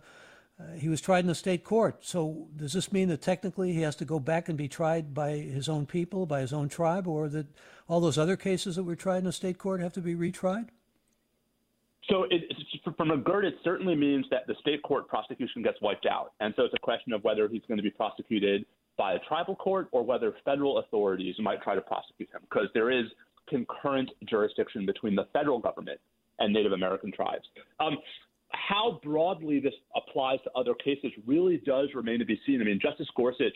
uh, 0.59 0.73
he 0.79 0.89
was 0.89 1.01
tried 1.01 1.25
in 1.25 1.31
a 1.31 1.35
state 1.35 1.65
court. 1.65 2.05
So 2.05 2.49
does 2.57 2.73
this 2.73 2.93
mean 2.93 3.09
that 3.09 3.23
technically 3.23 3.73
he 3.73 3.83
has 3.83 3.97
to 3.97 4.05
go 4.05 4.19
back 4.19 4.49
and 4.49 4.57
be 4.57 4.69
tried 4.69 5.15
by 5.15 5.33
his 5.33 5.69
own 5.69 5.87
people, 5.87 6.27
by 6.27 6.41
his 6.41 6.53
own 6.53 6.69
tribe, 6.69 7.07
or 7.07 7.29
that 7.29 7.47
all 7.89 8.01
those 8.01 8.19
other 8.19 8.37
cases 8.37 8.77
that 8.77 8.85
were 8.85 8.97
tried 8.97 9.19
in 9.19 9.27
a 9.27 9.33
state 9.33 9.59
court 9.59 9.81
have 9.81 9.93
to 9.95 10.01
be 10.01 10.15
retried? 10.15 10.69
So 12.11 12.25
it, 12.31 12.43
from 12.97 13.09
McGirt, 13.09 13.45
it 13.45 13.57
certainly 13.65 13.95
means 13.95 14.27
that 14.31 14.47
the 14.47 14.55
state 14.61 14.83
court 14.83 15.09
prosecution 15.09 15.63
gets 15.63 15.81
wiped 15.83 16.07
out. 16.07 16.33
And 16.41 16.55
so 16.57 16.63
it's 16.63 16.75
a 16.75 16.79
question 16.79 17.13
of 17.13 17.25
whether 17.25 17.49
he's 17.49 17.63
going 17.67 17.79
to 17.79 17.83
be 17.83 17.91
prosecuted 17.91 18.65
by 18.97 19.15
a 19.15 19.19
tribal 19.21 19.57
court 19.57 19.89
or 19.93 20.03
whether 20.03 20.35
federal 20.45 20.79
authorities 20.79 21.35
might 21.39 21.63
try 21.63 21.75
to 21.75 21.81
prosecute 21.81 22.31
him 22.33 22.41
because 22.49 22.69
there 22.75 22.91
is 22.91 23.07
concurrent 23.49 24.11
jurisdiction 24.29 24.87
between 24.87 25.15
the 25.15 25.27
federal 25.33 25.59
government 25.59 26.01
and 26.39 26.53
Native 26.53 26.73
American 26.73 27.13
tribes. 27.13 27.45
Um, 27.81 27.97
how 28.51 29.01
broadly 29.03 29.61
this 29.61 29.75
applies 29.95 30.39
to 30.45 30.51
other 30.55 30.75
cases 30.75 31.11
really 31.27 31.59
does 31.59 31.89
remain 31.95 32.19
to 32.19 32.25
be 32.25 32.41
seen. 32.47 32.61
I 32.61 32.65
mean, 32.65 32.79
Justice 32.81 33.09
Gorsuch 33.17 33.55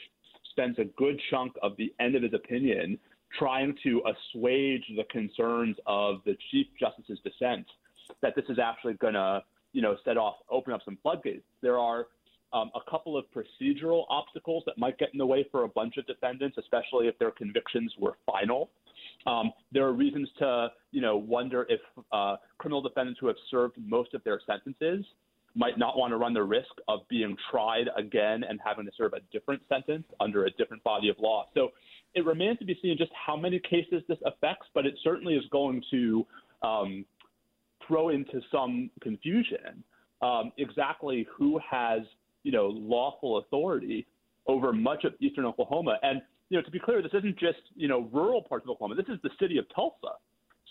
spends 0.50 0.78
a 0.78 0.84
good 0.96 1.20
chunk 1.30 1.52
of 1.62 1.76
the 1.76 1.92
end 2.00 2.14
of 2.14 2.22
his 2.22 2.34
opinion 2.34 2.98
trying 3.38 3.76
to 3.84 4.02
assuage 4.06 4.82
the 4.96 5.04
concerns 5.10 5.76
of 5.86 6.16
the 6.24 6.36
Chief 6.50 6.66
Justice's 6.78 7.18
dissent 7.24 7.66
that 8.22 8.34
this 8.34 8.44
is 8.48 8.58
actually 8.58 8.94
going 8.94 9.14
to, 9.14 9.42
you 9.72 9.82
know, 9.82 9.96
set 10.04 10.16
off, 10.16 10.36
open 10.50 10.72
up 10.72 10.80
some 10.84 10.98
floodgates. 11.02 11.44
There 11.62 11.78
are 11.78 12.08
um, 12.52 12.70
a 12.74 12.90
couple 12.90 13.16
of 13.16 13.24
procedural 13.32 14.04
obstacles 14.08 14.64
that 14.66 14.76
might 14.78 14.98
get 14.98 15.10
in 15.12 15.18
the 15.18 15.26
way 15.26 15.46
for 15.52 15.62
a 15.62 15.68
bunch 15.68 15.96
of 15.96 16.06
defendants, 16.06 16.58
especially 16.58 17.06
if 17.06 17.16
their 17.18 17.30
convictions 17.30 17.94
were 17.98 18.16
final. 18.26 18.70
Um, 19.26 19.52
there 19.72 19.84
are 19.84 19.92
reasons 19.92 20.28
to, 20.38 20.68
you 20.92 21.00
know, 21.00 21.16
wonder 21.16 21.66
if 21.68 21.80
uh, 22.12 22.36
criminal 22.58 22.82
defendants 22.82 23.20
who 23.20 23.26
have 23.26 23.36
served 23.50 23.76
most 23.78 24.14
of 24.14 24.24
their 24.24 24.40
sentences 24.46 25.04
might 25.54 25.78
not 25.78 25.98
want 25.98 26.12
to 26.12 26.16
run 26.16 26.32
the 26.32 26.42
risk 26.42 26.70
of 26.88 27.00
being 27.08 27.36
tried 27.50 27.86
again 27.96 28.44
and 28.48 28.60
having 28.64 28.84
to 28.86 28.92
serve 28.96 29.12
a 29.14 29.20
different 29.32 29.60
sentence 29.68 30.04
under 30.20 30.44
a 30.44 30.50
different 30.52 30.82
body 30.84 31.08
of 31.08 31.16
law. 31.18 31.46
So 31.54 31.70
it 32.14 32.24
remains 32.24 32.58
to 32.58 32.64
be 32.64 32.78
seen 32.80 32.96
just 32.96 33.10
how 33.14 33.36
many 33.36 33.58
cases 33.58 34.02
this 34.08 34.18
affects, 34.24 34.66
but 34.74 34.86
it 34.86 34.94
certainly 35.02 35.34
is 35.34 35.44
going 35.50 35.82
to 35.90 36.26
um, 36.62 37.04
throw 37.86 38.10
into 38.10 38.40
some 38.52 38.90
confusion 39.00 39.82
um, 40.22 40.52
exactly 40.58 41.26
who 41.36 41.58
has, 41.68 42.00
you 42.42 42.52
know, 42.52 42.66
lawful 42.66 43.38
authority 43.38 44.06
over 44.46 44.72
much 44.72 45.04
of 45.04 45.14
eastern 45.20 45.44
Oklahoma. 45.44 45.98
And 46.02 46.22
you 46.50 46.58
know, 46.58 46.62
to 46.62 46.70
be 46.70 46.78
clear, 46.78 47.00
this 47.00 47.12
isn't 47.14 47.38
just 47.38 47.60
you 47.74 47.88
know 47.88 48.08
rural 48.12 48.42
parts 48.42 48.64
of 48.64 48.70
Oklahoma. 48.70 48.96
This 48.96 49.08
is 49.08 49.20
the 49.22 49.30
city 49.40 49.56
of 49.56 49.64
Tulsa. 49.74 50.16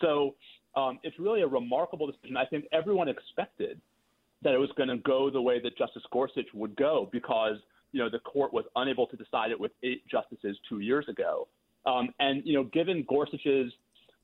So 0.02 0.36
um, 0.76 1.00
it's 1.04 1.18
really 1.18 1.42
a 1.42 1.48
remarkable 1.48 2.06
decision. 2.06 2.38
I 2.38 2.46
think 2.46 2.66
everyone 2.72 3.10
expected 3.10 3.82
that 4.44 4.54
it 4.54 4.58
was 4.58 4.70
going 4.78 4.90
to 4.90 4.98
go 4.98 5.30
the 5.30 5.42
way 5.42 5.60
that 5.62 5.78
Justice 5.78 6.04
Gorsuch 6.12 6.46
would 6.54 6.76
go 6.76 7.10
because 7.12 7.56
you 7.92 8.00
know 8.00 8.10
the 8.10 8.20
court 8.20 8.54
was 8.54 8.66
unable 8.76 9.08
to 9.08 9.18
decide 9.18 9.52
it 9.52 9.60
with 9.60 9.72
eight 9.84 10.04
justices 10.08 10.58
two 10.68 10.80
years 10.80 11.06
ago. 11.10 11.48
Um, 11.86 12.10
and 12.20 12.44
you 12.46 12.54
know, 12.54 12.66
given 12.66 13.06
Gorsuch's 13.08 13.72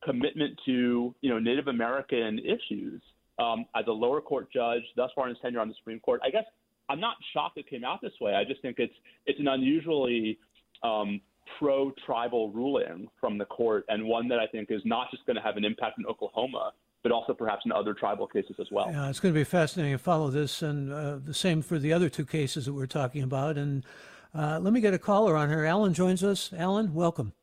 commitment 0.03 0.59
to 0.65 1.15
you 1.21 1.29
know 1.29 1.39
Native 1.39 1.67
American 1.67 2.39
issues 2.39 3.01
um, 3.39 3.65
as 3.75 3.85
a 3.87 3.91
lower 3.91 4.19
court 4.19 4.51
judge 4.51 4.83
thus 4.97 5.09
far 5.15 5.27
in 5.27 5.35
his 5.35 5.41
tenure 5.41 5.61
on 5.61 5.69
the 5.69 5.75
Supreme 5.75 6.01
Court, 6.01 6.19
I 6.23 6.29
guess 6.29 6.43
I'm 6.89 6.99
not 6.99 7.15
shocked 7.33 7.57
it 7.57 7.69
came 7.69 7.85
out 7.85 8.01
this 8.01 8.13
way. 8.19 8.35
I 8.35 8.43
just 8.43 8.61
think 8.61 8.75
it's 8.77 8.93
it's 9.25 9.39
an 9.39 9.47
unusually 9.47 10.37
um, 10.83 11.21
pro 11.59 11.91
tribal 12.05 12.51
ruling 12.51 13.07
from 13.19 13.37
the 13.37 13.45
court 13.45 13.85
and 13.89 14.05
one 14.05 14.27
that 14.27 14.39
I 14.39 14.47
think 14.47 14.71
is 14.71 14.81
not 14.85 15.11
just 15.11 15.25
going 15.25 15.35
to 15.35 15.41
have 15.41 15.57
an 15.57 15.65
impact 15.65 15.99
in 15.99 16.05
Oklahoma, 16.05 16.73
but 17.03 17.11
also 17.11 17.33
perhaps 17.33 17.63
in 17.65 17.71
other 17.71 17.93
tribal 17.93 18.27
cases 18.27 18.55
as 18.59 18.67
well. 18.71 18.87
Yeah, 18.91 19.09
it's 19.09 19.19
going 19.19 19.33
to 19.33 19.39
be 19.39 19.43
fascinating 19.43 19.93
to 19.93 19.99
follow 19.99 20.29
this, 20.29 20.61
and 20.61 20.91
uh, 20.91 21.17
the 21.23 21.33
same 21.33 21.61
for 21.61 21.77
the 21.77 21.93
other 21.93 22.09
two 22.09 22.25
cases 22.25 22.65
that 22.65 22.73
we're 22.73 22.87
talking 22.87 23.21
about. 23.21 23.57
And 23.57 23.85
uh, 24.33 24.59
let 24.61 24.73
me 24.73 24.81
get 24.81 24.93
a 24.93 24.99
caller 24.99 25.37
on 25.37 25.49
here. 25.49 25.65
Alan 25.65 25.93
joins 25.93 26.23
us. 26.23 26.51
Alan, 26.57 26.93
welcome. 26.93 27.33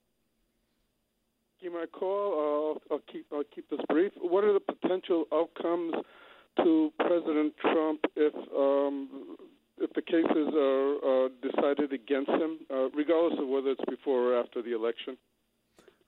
Thank 1.61 1.73
you, 1.73 1.79
my 1.79 1.87
call. 1.87 2.79
Uh, 2.91 2.95
I'll 2.95 3.01
keep 3.11 3.27
I'll 3.33 3.45
keep 3.55 3.71
this 3.71 3.81
brief. 3.88 4.12
What 4.21 4.43
are 4.43 4.53
the 4.53 4.61
potential 4.61 5.27
outcomes 5.33 5.95
to 6.57 6.93
President 6.99 7.55
Trump 7.61 8.01
if 8.17 8.35
um, 8.55 9.37
if 9.78 9.92
the 9.94 10.02
cases 10.02 10.54
are 10.54 11.26
uh, 11.26 11.28
decided 11.42 11.92
against 11.92 12.30
him, 12.30 12.58
uh, 12.70 12.88
regardless 12.90 13.38
of 13.40 13.48
whether 13.48 13.70
it's 13.70 13.85
before 13.88 14.32
or 14.32 14.40
after 14.40 14.62
the 14.62 14.74
election? 14.74 15.16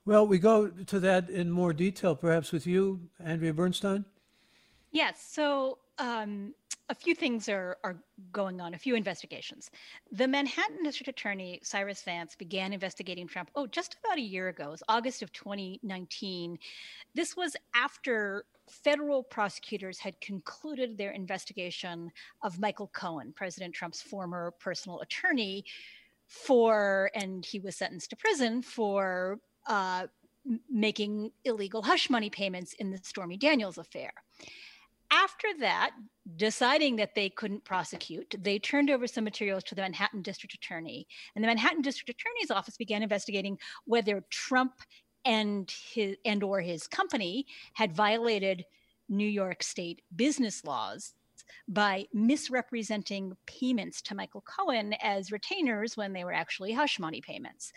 Well, 0.05 0.27
we 0.27 0.37
go 0.37 0.67
to 0.67 0.99
that 0.99 1.29
in 1.29 1.49
more 1.49 1.73
detail, 1.73 2.15
perhaps 2.15 2.51
with 2.51 2.67
you, 2.67 3.09
Andrea 3.19 3.53
Bernstein. 3.53 4.05
Yes. 4.91 5.25
So 5.27 5.79
um, 5.97 6.53
a 6.89 6.95
few 6.95 7.15
things 7.15 7.49
are, 7.49 7.77
are 7.83 7.97
going 8.31 8.61
on, 8.61 8.73
a 8.73 8.77
few 8.77 8.95
investigations. 8.95 9.71
The 10.11 10.27
Manhattan 10.27 10.83
District 10.83 11.09
Attorney, 11.09 11.59
Cyrus 11.63 12.03
Vance, 12.03 12.35
began 12.35 12.73
investigating 12.73 13.27
Trump, 13.27 13.49
oh, 13.55 13.65
just 13.65 13.97
about 14.03 14.17
a 14.17 14.21
year 14.21 14.49
ago. 14.49 14.65
It 14.65 14.71
was 14.71 14.83
August 14.87 15.21
of 15.23 15.33
2019. 15.33 16.59
This 17.15 17.35
was 17.35 17.55
after 17.73 18.45
federal 18.69 19.23
prosecutors 19.23 19.99
had 19.99 20.19
concluded 20.21 20.97
their 20.97 21.11
investigation 21.11 22.11
of 22.43 22.59
Michael 22.59 22.87
Cohen, 22.87 23.33
President 23.35 23.73
Trump's 23.73 24.01
former 24.01 24.53
personal 24.59 24.99
attorney, 25.01 25.65
for, 26.27 27.11
and 27.13 27.45
he 27.45 27.59
was 27.59 27.75
sentenced 27.75 28.09
to 28.09 28.15
prison 28.15 28.61
for 28.61 29.39
uh, 29.67 30.07
making 30.69 31.31
illegal 31.43 31.81
hush 31.81 32.09
money 32.09 32.29
payments 32.29 32.73
in 32.73 32.91
the 32.91 32.99
Stormy 33.03 33.37
Daniels 33.37 33.77
affair. 33.77 34.11
After 35.11 35.47
that, 35.59 35.91
deciding 36.35 36.95
that 36.95 37.13
they 37.13 37.29
couldn't 37.29 37.63
prosecute, 37.63 38.35
they 38.39 38.57
turned 38.57 38.89
over 38.89 39.05
some 39.05 39.23
materials 39.23 39.63
to 39.65 39.75
the 39.75 39.81
Manhattan 39.81 40.23
District 40.23 40.53
Attorney. 40.53 41.07
And 41.35 41.43
the 41.43 41.47
Manhattan 41.47 41.81
District 41.81 42.09
Attorney's 42.09 42.49
office 42.49 42.75
began 42.75 43.03
investigating 43.03 43.59
whether 43.85 44.25
Trump 44.31 44.73
and 45.25 45.71
his 45.93 46.17
and 46.25 46.43
or 46.43 46.61
his 46.61 46.87
company 46.87 47.45
had 47.73 47.95
violated 47.95 48.65
New 49.09 49.27
York 49.27 49.63
state 49.63 50.01
business 50.15 50.63
laws 50.63 51.13
by 51.67 52.05
misrepresenting 52.13 53.35
payments 53.45 54.01
to 54.03 54.15
Michael 54.15 54.41
Cohen 54.41 54.93
as 55.01 55.31
retainers 55.31 55.97
when 55.97 56.13
they 56.13 56.23
were 56.23 56.33
actually 56.33 56.73
hush 56.73 56.99
money 56.99 57.21
payments. 57.21 57.73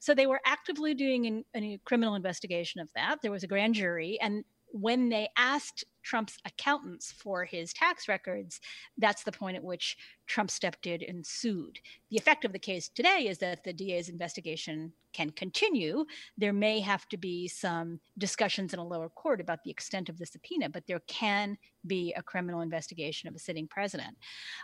So 0.00 0.14
they 0.14 0.26
were 0.26 0.40
actively 0.46 0.94
doing 0.94 1.44
a 1.54 1.80
criminal 1.84 2.14
investigation 2.14 2.80
of 2.80 2.88
that. 2.94 3.20
There 3.20 3.32
was 3.32 3.42
a 3.42 3.48
grand 3.48 3.74
jury, 3.74 4.18
and 4.20 4.44
when 4.70 5.08
they 5.08 5.28
asked 5.36 5.84
Trump's 6.02 6.38
accountants 6.44 7.12
for 7.12 7.44
his 7.44 7.72
tax 7.72 8.08
records, 8.08 8.60
that's 8.98 9.22
the 9.22 9.32
point 9.32 9.56
at 9.56 9.64
which 9.64 9.96
Trump 10.26 10.50
stepped 10.50 10.86
in 10.86 11.02
and 11.02 11.26
sued. 11.26 11.78
The 12.10 12.16
effect 12.16 12.44
of 12.44 12.52
the 12.52 12.58
case 12.58 12.88
today 12.88 13.26
is 13.28 13.38
that 13.38 13.64
the 13.64 13.72
DA's 13.72 14.08
investigation 14.08 14.92
can 15.12 15.30
continue. 15.30 16.04
There 16.38 16.52
may 16.52 16.80
have 16.80 17.08
to 17.10 17.16
be 17.16 17.48
some 17.48 18.00
discussions 18.18 18.72
in 18.72 18.78
a 18.78 18.86
lower 18.86 19.08
court 19.08 19.40
about 19.40 19.62
the 19.62 19.70
extent 19.70 20.08
of 20.08 20.18
the 20.18 20.26
subpoena, 20.26 20.70
but 20.70 20.86
there 20.86 21.02
can 21.06 21.58
be 21.86 22.12
a 22.16 22.22
criminal 22.22 22.60
investigation 22.60 23.28
of 23.28 23.34
a 23.34 23.38
sitting 23.38 23.68
president. 23.68 24.16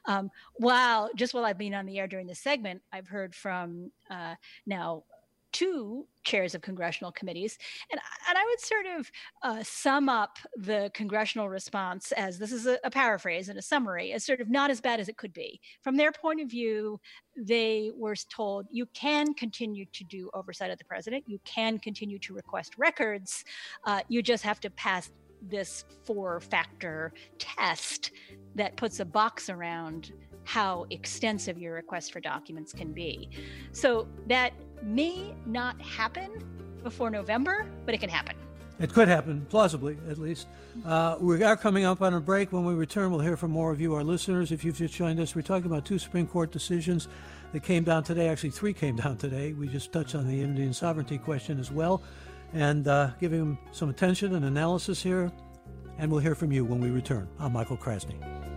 Um, 0.07 0.31
while 0.55 1.11
just 1.17 1.35
while 1.35 1.45
I've 1.45 1.59
been 1.59 1.75
on 1.75 1.87
the 1.87 1.99
air 1.99 2.07
during 2.07 2.27
this 2.27 2.41
segment, 2.41 2.83
I've 2.93 3.09
heard 3.09 3.35
from 3.35 3.91
uh, 4.11 4.35
now 4.67 5.05
two 5.59 6.07
chairs 6.23 6.55
of 6.55 6.63
congressional 6.63 7.11
committees. 7.11 7.59
And, 7.91 8.01
and 8.29 8.39
I 8.39 8.45
would 8.45 8.61
sort 8.61 8.87
of 8.99 9.11
uh, 9.43 9.63
sum 9.65 10.09
up 10.09 10.39
the 10.57 10.91
congressional 10.95 11.49
response 11.49 12.13
as 12.13 12.39
this 12.39 12.53
is 12.53 12.67
a, 12.67 12.79
a, 12.85 12.91
paraphrase 12.91 13.49
and 13.49 13.59
a 13.59 13.63
summary 13.63 14.13
as 14.13 14.25
sort 14.25 14.41
of 14.41 14.49
not 14.49 14.71
as 14.71 14.81
bad 14.81 15.01
as 15.01 15.09
it 15.09 15.17
could 15.17 15.33
be. 15.33 15.61
From 15.83 15.97
their 15.97 16.13
point 16.13 16.41
of 16.41 16.49
view, 16.49 17.01
they 17.37 17.91
were 17.97 18.15
told 18.15 18.67
you 18.71 18.87
can 18.95 19.35
continue 19.35 19.85
to 19.93 20.05
do 20.05 20.31
oversight 20.33 20.71
of 20.71 20.79
the 20.79 20.85
president, 20.85 21.25
you 21.27 21.41
can 21.45 21.79
continue 21.79 22.19
to 22.21 22.35
request 22.35 22.75
records, 22.79 23.45
uh, 23.85 24.01
you 24.09 24.23
just 24.23 24.45
have 24.45 24.61
to 24.61 24.71
pass 24.71 25.11
this 25.43 25.85
four 26.05 26.41
factor 26.41 27.13
test 27.39 28.13
that 28.55 28.77
puts 28.77 29.01
a 29.01 29.05
box 29.05 29.51
around 29.51 30.13
how 30.45 30.87
extensive 30.91 31.59
your 31.59 31.75
request 31.75 32.13
for 32.13 32.21
documents 32.21 32.73
can 32.73 32.93
be. 32.93 33.29
So 33.73 34.09
that 34.29 34.53
may 34.83 35.35
not 35.47 35.81
happen 35.81 36.31
before 36.83 37.11
November, 37.11 37.67
but 37.85 37.95
it 37.95 37.99
can 37.99 38.11
happen. 38.11 38.37
It 38.81 38.93
could 38.93 39.09
happen, 39.09 39.45
plausibly 39.51 39.99
at 40.09 40.19
least. 40.19 40.47
Uh, 40.87 41.17
we 41.21 41.43
are 41.43 41.57
coming 41.57 41.85
up 41.85 42.01
on 42.01 42.15
a 42.15 42.21
break. 42.21 42.53
When 42.53 42.65
we 42.65 42.75
return, 42.75 43.11
we'll 43.11 43.21
hear 43.21 43.37
from 43.37 43.51
more 43.51 43.73
of 43.73 43.81
you, 43.81 43.95
our 43.95 44.05
listeners. 44.05 44.53
If 44.53 44.65
you've 44.65 44.79
just 44.79 44.95
joined 44.95 45.19
us, 45.19 45.35
we're 45.35 45.43
talking 45.43 45.67
about 45.67 45.85
two 45.85 45.99
Supreme 45.99 46.29
Court 46.29 46.53
decisions 46.53 47.09
that 47.53 47.65
came 47.65 47.83
down 47.83 48.05
today. 48.05 48.29
Actually, 48.29 48.51
three 48.51 48.73
came 48.73 48.95
down 48.95 49.17
today. 49.17 49.53
We 49.53 49.67
just 49.67 49.93
touched 49.93 50.15
on 50.15 50.29
the 50.29 50.41
Indian 50.41 50.73
sovereignty 50.73 51.19
question 51.19 51.59
as 51.59 51.73
well, 51.73 52.03
and 52.53 52.87
uh, 52.87 53.11
giving 53.19 53.41
them 53.41 53.59
some 53.73 53.89
attention 53.89 54.37
and 54.37 54.45
analysis 54.45 55.03
here. 55.03 55.33
And 55.99 56.13
we'll 56.13 56.21
hear 56.21 56.37
from 56.37 56.53
you 56.53 56.65
when 56.65 56.81
we 56.81 56.91
return. 56.91 57.27
I'm 57.41 57.55
Michael 57.55 57.77
Krasny. 57.77 58.48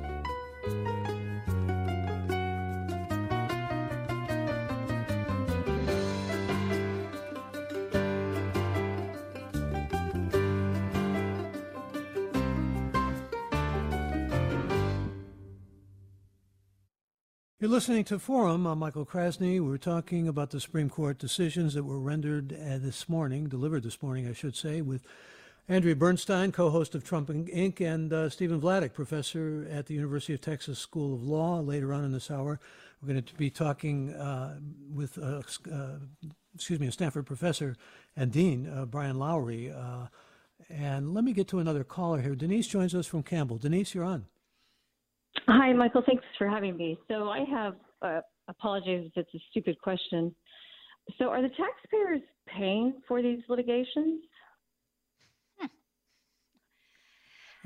Listening 17.71 18.03
to 18.03 18.19
Forum. 18.19 18.65
I'm 18.65 18.79
Michael 18.79 19.05
Krasny. 19.05 19.61
We're 19.61 19.77
talking 19.77 20.27
about 20.27 20.49
the 20.49 20.59
Supreme 20.59 20.89
Court 20.89 21.17
decisions 21.17 21.73
that 21.73 21.85
were 21.85 22.01
rendered 22.01 22.51
uh, 22.51 22.79
this 22.79 23.07
morning, 23.07 23.47
delivered 23.47 23.83
this 23.83 24.03
morning, 24.03 24.27
I 24.27 24.33
should 24.33 24.57
say, 24.57 24.81
with 24.81 25.05
Andrea 25.69 25.95
Bernstein, 25.95 26.51
co-host 26.51 26.95
of 26.95 27.05
Trump 27.05 27.29
Inc., 27.29 27.79
and 27.79 28.11
uh, 28.11 28.29
Stephen 28.29 28.59
Vladeck, 28.59 28.91
professor 28.91 29.65
at 29.71 29.85
the 29.85 29.93
University 29.93 30.33
of 30.33 30.41
Texas 30.41 30.79
School 30.79 31.13
of 31.13 31.23
Law. 31.23 31.61
Later 31.61 31.93
on 31.93 32.03
in 32.03 32.11
this 32.11 32.29
hour, 32.29 32.59
we're 33.01 33.13
going 33.13 33.23
to 33.23 33.35
be 33.35 33.49
talking 33.49 34.15
uh, 34.15 34.59
with, 34.93 35.17
uh, 35.17 35.41
uh 35.73 35.99
excuse 36.53 36.77
me, 36.77 36.87
a 36.87 36.91
Stanford 36.91 37.25
professor 37.25 37.77
and 38.17 38.33
dean, 38.33 38.67
uh, 38.67 38.85
Brian 38.85 39.17
Lowery. 39.17 39.73
and 40.69 41.13
let 41.13 41.23
me 41.23 41.31
get 41.31 41.47
to 41.47 41.59
another 41.59 41.85
caller 41.85 42.19
here. 42.19 42.35
Denise 42.35 42.67
joins 42.67 42.93
us 42.93 43.07
from 43.07 43.23
Campbell. 43.23 43.57
Denise, 43.57 43.95
you're 43.95 44.03
on. 44.03 44.25
Hi, 45.53 45.73
Michael. 45.73 46.01
Thanks 46.05 46.23
for 46.37 46.47
having 46.47 46.77
me. 46.77 46.97
So 47.09 47.29
I 47.29 47.43
have 47.43 47.75
uh, 48.01 48.21
apologies 48.47 49.11
if 49.13 49.17
it's 49.17 49.35
a 49.35 49.39
stupid 49.49 49.77
question. 49.81 50.33
So 51.17 51.25
are 51.25 51.41
the 51.41 51.49
taxpayers 51.49 52.21
paying 52.47 52.93
for 53.05 53.21
these 53.21 53.39
litigations? 53.49 54.21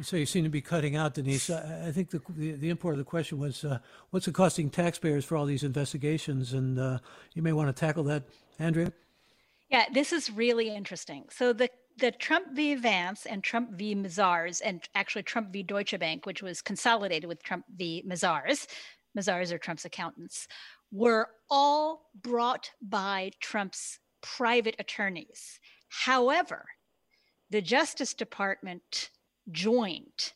So 0.01 0.17
you 0.17 0.25
seem 0.25 0.43
to 0.43 0.49
be 0.49 0.61
cutting 0.61 0.95
out, 0.97 1.13
Denise. 1.13 1.49
I, 1.49 1.87
I 1.87 1.91
think 1.91 2.09
the, 2.09 2.21
the, 2.29 2.53
the 2.53 2.69
import 2.69 2.95
of 2.95 2.97
the 2.97 3.05
question 3.05 3.37
was, 3.37 3.63
uh, 3.63 3.77
what's 4.09 4.27
it 4.27 4.33
costing 4.33 4.69
taxpayers 4.69 5.23
for 5.23 5.37
all 5.37 5.45
these 5.45 5.63
investigations? 5.63 6.53
And 6.53 6.77
uh, 6.77 6.99
you 7.33 7.41
may 7.41 7.53
want 7.53 7.73
to 7.73 7.79
tackle 7.79 8.03
that, 8.05 8.23
Andrea. 8.59 8.91
Yeah, 9.69 9.85
this 9.93 10.11
is 10.11 10.29
really 10.29 10.75
interesting. 10.75 11.25
So 11.29 11.53
the 11.53 11.69
the 11.97 12.11
Trump 12.11 12.53
v. 12.53 12.75
Vance 12.75 13.25
and 13.25 13.43
Trump 13.43 13.71
v. 13.71 13.95
Mazars, 13.95 14.61
and 14.63 14.87
actually 14.95 15.23
Trump 15.23 15.51
v. 15.51 15.63
Deutsche 15.63 15.97
Bank, 15.99 16.25
which 16.25 16.43
was 16.43 16.61
consolidated 16.61 17.27
with 17.27 17.43
Trump 17.43 17.65
v. 17.75 18.03
Mazars, 18.07 18.67
Mazars 19.17 19.51
are 19.51 19.57
Trump's 19.57 19.85
accountants, 19.85 20.47
were 20.91 21.29
all 21.49 22.09
brought 22.21 22.71
by 22.81 23.31
Trump's 23.39 23.99
private 24.21 24.75
attorneys. 24.79 25.59
However, 25.89 26.65
the 27.49 27.61
Justice 27.61 28.13
Department 28.13 29.09
joined 29.51 30.33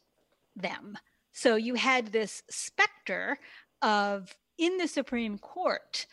them. 0.56 0.98
So 1.32 1.56
you 1.56 1.76
had 1.76 2.08
this 2.08 2.44
specter 2.50 3.38
of 3.82 4.36
in 4.58 4.78
the 4.78 4.88
Supreme 4.88 5.38
Court, 5.38 6.06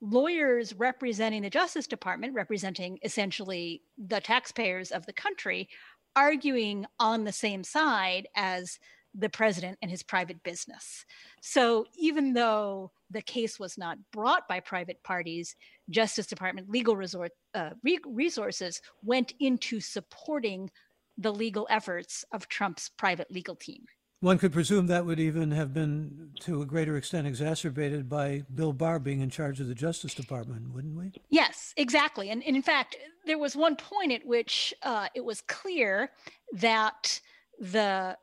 lawyers 0.00 0.74
representing 0.74 1.42
the 1.42 1.50
Justice 1.50 1.86
Department, 1.86 2.34
representing 2.34 2.98
essentially 3.02 3.82
the 3.96 4.20
taxpayers 4.20 4.90
of 4.90 5.06
the 5.06 5.12
country, 5.12 5.68
arguing 6.14 6.86
on 6.98 7.24
the 7.24 7.32
same 7.32 7.64
side 7.64 8.28
as 8.36 8.78
the 9.14 9.28
president 9.28 9.78
and 9.82 9.90
his 9.90 10.02
private 10.02 10.42
business. 10.42 11.04
So 11.42 11.86
even 11.98 12.34
though 12.34 12.92
the 13.10 13.22
case 13.22 13.58
was 13.58 13.78
not 13.78 13.98
brought 14.12 14.46
by 14.48 14.60
private 14.60 15.02
parties, 15.02 15.56
Justice 15.90 16.26
Department 16.26 16.70
legal 16.70 16.94
resort, 16.94 17.32
uh, 17.54 17.70
re- 17.82 17.98
resources 18.06 18.80
went 19.02 19.32
into 19.40 19.80
supporting 19.80 20.70
the 21.16 21.32
legal 21.32 21.66
efforts 21.70 22.24
of 22.32 22.48
Trump's 22.48 22.90
private 22.90 23.30
legal 23.30 23.56
team. 23.56 23.84
One 24.20 24.38
could 24.38 24.52
presume 24.52 24.88
that 24.88 25.06
would 25.06 25.20
even 25.20 25.52
have 25.52 25.72
been 25.72 26.30
to 26.40 26.60
a 26.60 26.66
greater 26.66 26.96
extent 26.96 27.28
exacerbated 27.28 28.08
by 28.08 28.42
Bill 28.52 28.72
Barr 28.72 28.98
being 28.98 29.20
in 29.20 29.30
charge 29.30 29.60
of 29.60 29.68
the 29.68 29.76
Justice 29.76 30.12
Department, 30.12 30.72
wouldn't 30.74 30.96
we? 30.96 31.12
Yes, 31.30 31.72
exactly. 31.76 32.30
And, 32.30 32.42
and 32.44 32.56
in 32.56 32.62
fact, 32.62 32.96
there 33.26 33.38
was 33.38 33.54
one 33.54 33.76
point 33.76 34.10
at 34.10 34.26
which 34.26 34.74
uh, 34.82 35.06
it 35.14 35.24
was 35.24 35.40
clear 35.42 36.10
that 36.52 37.20
the 37.60 38.16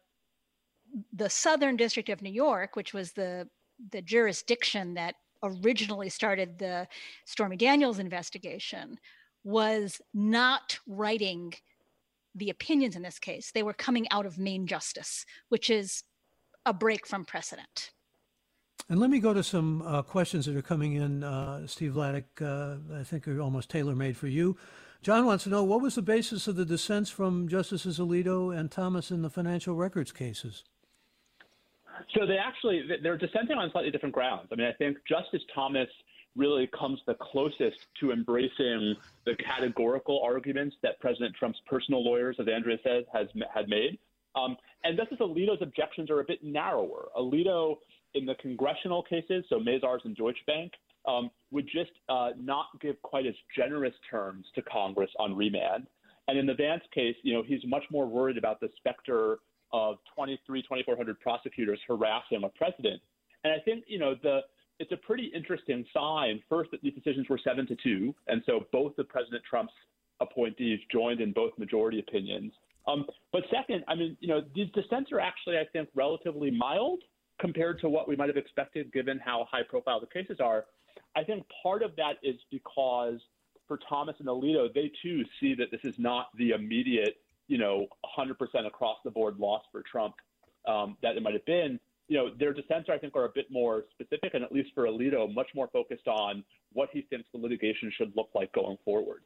the 1.12 1.29
Southern 1.29 1.75
District 1.75 2.10
of 2.10 2.21
New 2.21 2.31
York, 2.31 2.75
which 2.75 2.93
was 2.93 3.13
the 3.13 3.47
the 3.91 4.01
jurisdiction 4.01 4.93
that 4.95 5.15
originally 5.43 6.10
started 6.10 6.58
the 6.58 6.88
Stormy 7.25 7.58
Daniels 7.58 7.99
investigation, 7.99 8.97
was 9.43 10.01
not 10.13 10.77
writing 10.88 11.53
the 12.35 12.49
opinions 12.49 12.95
in 12.95 13.01
this 13.01 13.17
case. 13.17 13.51
They 13.51 13.63
were 13.63 13.73
coming 13.73 14.07
out 14.11 14.25
of 14.25 14.37
main 14.37 14.67
justice, 14.67 15.25
which 15.49 15.69
is 15.69 16.03
a 16.65 16.73
break 16.73 17.07
from 17.07 17.25
precedent. 17.25 17.91
And 18.89 18.99
let 18.99 19.09
me 19.09 19.19
go 19.19 19.33
to 19.33 19.41
some 19.41 19.81
uh, 19.81 20.01
questions 20.03 20.45
that 20.45 20.55
are 20.55 20.61
coming 20.61 20.93
in, 20.93 21.23
uh, 21.23 21.65
Steve 21.65 21.93
Vladeck, 21.93 22.25
uh, 22.41 22.99
I 22.99 23.03
think 23.03 23.27
are 23.27 23.41
almost 23.41 23.69
tailor 23.69 23.95
made 23.95 24.15
for 24.15 24.27
you. 24.27 24.57
John 25.01 25.25
wants 25.25 25.43
to 25.45 25.49
know 25.49 25.63
what 25.63 25.81
was 25.81 25.95
the 25.95 26.01
basis 26.01 26.47
of 26.47 26.55
the 26.55 26.65
dissents 26.65 27.09
from 27.09 27.47
Justices 27.47 27.99
Alito 27.99 28.55
and 28.55 28.71
Thomas 28.71 29.11
in 29.11 29.21
the 29.21 29.29
financial 29.29 29.75
records 29.75 30.11
cases? 30.11 30.63
So 32.13 32.25
they 32.25 32.37
actually 32.37 32.83
they're 33.01 33.17
dissenting 33.17 33.57
on 33.57 33.71
slightly 33.71 33.91
different 33.91 34.13
grounds. 34.13 34.49
I 34.51 34.55
mean, 34.55 34.67
I 34.67 34.73
think 34.73 34.97
Justice 35.07 35.41
Thomas 35.53 35.87
really 36.35 36.67
comes 36.77 36.99
the 37.07 37.15
closest 37.15 37.77
to 37.99 38.11
embracing 38.11 38.95
the 39.25 39.35
categorical 39.35 40.21
arguments 40.23 40.75
that 40.83 40.99
President 40.99 41.35
Trump's 41.35 41.59
personal 41.65 42.03
lawyers, 42.03 42.35
as 42.39 42.47
Andrea 42.47 42.77
said, 42.83 43.05
has 43.13 43.27
had 43.53 43.69
made. 43.69 43.97
Um, 44.35 44.57
and 44.83 44.97
Justice 44.97 45.19
Alito's 45.21 45.61
objections 45.61 46.09
are 46.09 46.19
a 46.19 46.25
bit 46.25 46.43
narrower. 46.43 47.07
Alito, 47.17 47.77
in 48.13 48.25
the 48.25 48.35
congressional 48.35 49.01
cases, 49.03 49.45
so 49.49 49.59
Mazars 49.59 50.03
and 50.03 50.15
Deutsche 50.15 50.45
Bank, 50.45 50.73
um, 51.07 51.29
would 51.51 51.65
just 51.65 51.91
uh, 52.09 52.31
not 52.37 52.65
give 52.81 53.01
quite 53.01 53.25
as 53.25 53.35
generous 53.55 53.93
terms 54.09 54.45
to 54.55 54.61
Congress 54.63 55.09
on 55.19 55.35
remand. 55.35 55.87
And 56.27 56.37
in 56.37 56.45
the 56.45 56.55
Vance 56.55 56.83
case, 56.93 57.15
you 57.23 57.33
know, 57.33 57.43
he's 57.43 57.61
much 57.65 57.83
more 57.91 58.07
worried 58.07 58.37
about 58.37 58.59
the 58.59 58.69
specter 58.77 59.39
of 59.71 59.97
23, 60.15 60.61
2,400 60.63 61.19
prosecutors 61.19 61.79
harassing 61.87 62.43
a 62.43 62.49
president. 62.49 63.01
And 63.43 63.53
I 63.53 63.59
think, 63.63 63.83
you 63.87 63.99
know, 63.99 64.15
the 64.23 64.39
it's 64.79 64.91
a 64.91 64.97
pretty 64.97 65.31
interesting 65.35 65.85
sign. 65.93 66.41
First, 66.49 66.71
that 66.71 66.81
these 66.81 66.93
decisions 66.93 67.29
were 67.29 67.39
seven 67.43 67.65
to 67.67 67.75
two, 67.83 68.13
and 68.27 68.41
so 68.45 68.65
both 68.71 68.97
of 68.97 69.07
President 69.09 69.43
Trump's 69.49 69.73
appointees 70.21 70.79
joined 70.91 71.21
in 71.21 71.31
both 71.31 71.57
majority 71.57 71.99
opinions. 71.99 72.51
Um, 72.88 73.05
but 73.31 73.43
second, 73.51 73.83
I 73.88 73.95
mean, 73.95 74.17
you 74.19 74.27
know, 74.27 74.41
these 74.53 74.67
dissents 74.73 75.11
are 75.11 75.19
actually, 75.19 75.57
I 75.57 75.65
think, 75.73 75.89
relatively 75.95 76.51
mild 76.51 77.01
compared 77.39 77.79
to 77.81 77.89
what 77.89 78.07
we 78.07 78.15
might 78.15 78.29
have 78.29 78.38
expected, 78.38 78.93
given 78.93 79.19
how 79.23 79.47
high 79.49 79.63
profile 79.67 79.99
the 79.99 80.07
cases 80.07 80.39
are. 80.39 80.65
I 81.15 81.23
think 81.23 81.45
part 81.63 81.83
of 81.83 81.95
that 81.97 82.13
is 82.23 82.35
because 82.51 83.19
for 83.67 83.79
Thomas 83.89 84.15
and 84.19 84.27
Alito, 84.27 84.73
they 84.73 84.91
too 85.01 85.23
see 85.39 85.55
that 85.55 85.71
this 85.71 85.81
is 85.83 85.97
not 85.97 86.27
the 86.38 86.51
immediate, 86.51 87.17
you 87.47 87.57
know, 87.57 87.88
100% 88.17 88.35
across 88.67 88.97
the 89.03 89.11
board 89.11 89.38
loss 89.38 89.63
for 89.71 89.81
Trump 89.81 90.15
um, 90.67 90.97
that 91.01 91.17
it 91.17 91.23
might 91.23 91.33
have 91.33 91.45
been 91.45 91.79
you 92.07 92.17
know, 92.17 92.29
their 92.37 92.53
dissents, 92.53 92.89
I 92.89 92.97
think, 92.97 93.15
are 93.15 93.25
a 93.25 93.31
bit 93.33 93.47
more 93.49 93.85
specific, 93.91 94.33
and 94.33 94.43
at 94.43 94.51
least 94.51 94.69
for 94.75 94.83
Alito, 94.85 95.33
much 95.33 95.49
more 95.55 95.69
focused 95.73 96.07
on 96.07 96.43
what 96.73 96.89
he 96.91 97.01
thinks 97.09 97.27
the 97.33 97.39
litigation 97.39 97.91
should 97.97 98.11
look 98.15 98.29
like 98.35 98.51
going 98.53 98.77
forward. 98.85 99.21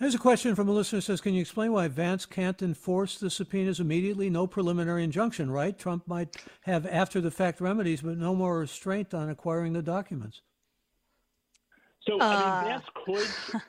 Here's 0.00 0.14
a 0.14 0.18
question 0.18 0.56
from 0.56 0.68
a 0.68 0.72
listener 0.72 1.00
says, 1.00 1.20
Can 1.20 1.34
you 1.34 1.40
explain 1.40 1.72
why 1.72 1.86
Vance 1.86 2.26
can't 2.26 2.60
enforce 2.62 3.18
the 3.18 3.30
subpoenas 3.30 3.78
immediately? 3.78 4.28
No 4.28 4.48
preliminary 4.48 5.04
injunction, 5.04 5.50
right? 5.50 5.78
Trump 5.78 6.08
might 6.08 6.36
have 6.62 6.84
after 6.86 7.20
the 7.20 7.30
fact 7.30 7.60
remedies, 7.60 8.02
but 8.02 8.18
no 8.18 8.34
more 8.34 8.58
restraint 8.58 9.14
on 9.14 9.30
acquiring 9.30 9.72
the 9.72 9.82
documents. 9.82 10.40
So, 12.02 12.20
uh... 12.20 12.24
I 12.24 12.34
mean, 12.34 12.48
uh. 12.48 12.64
Vance 12.64 12.84
could. 13.06 13.60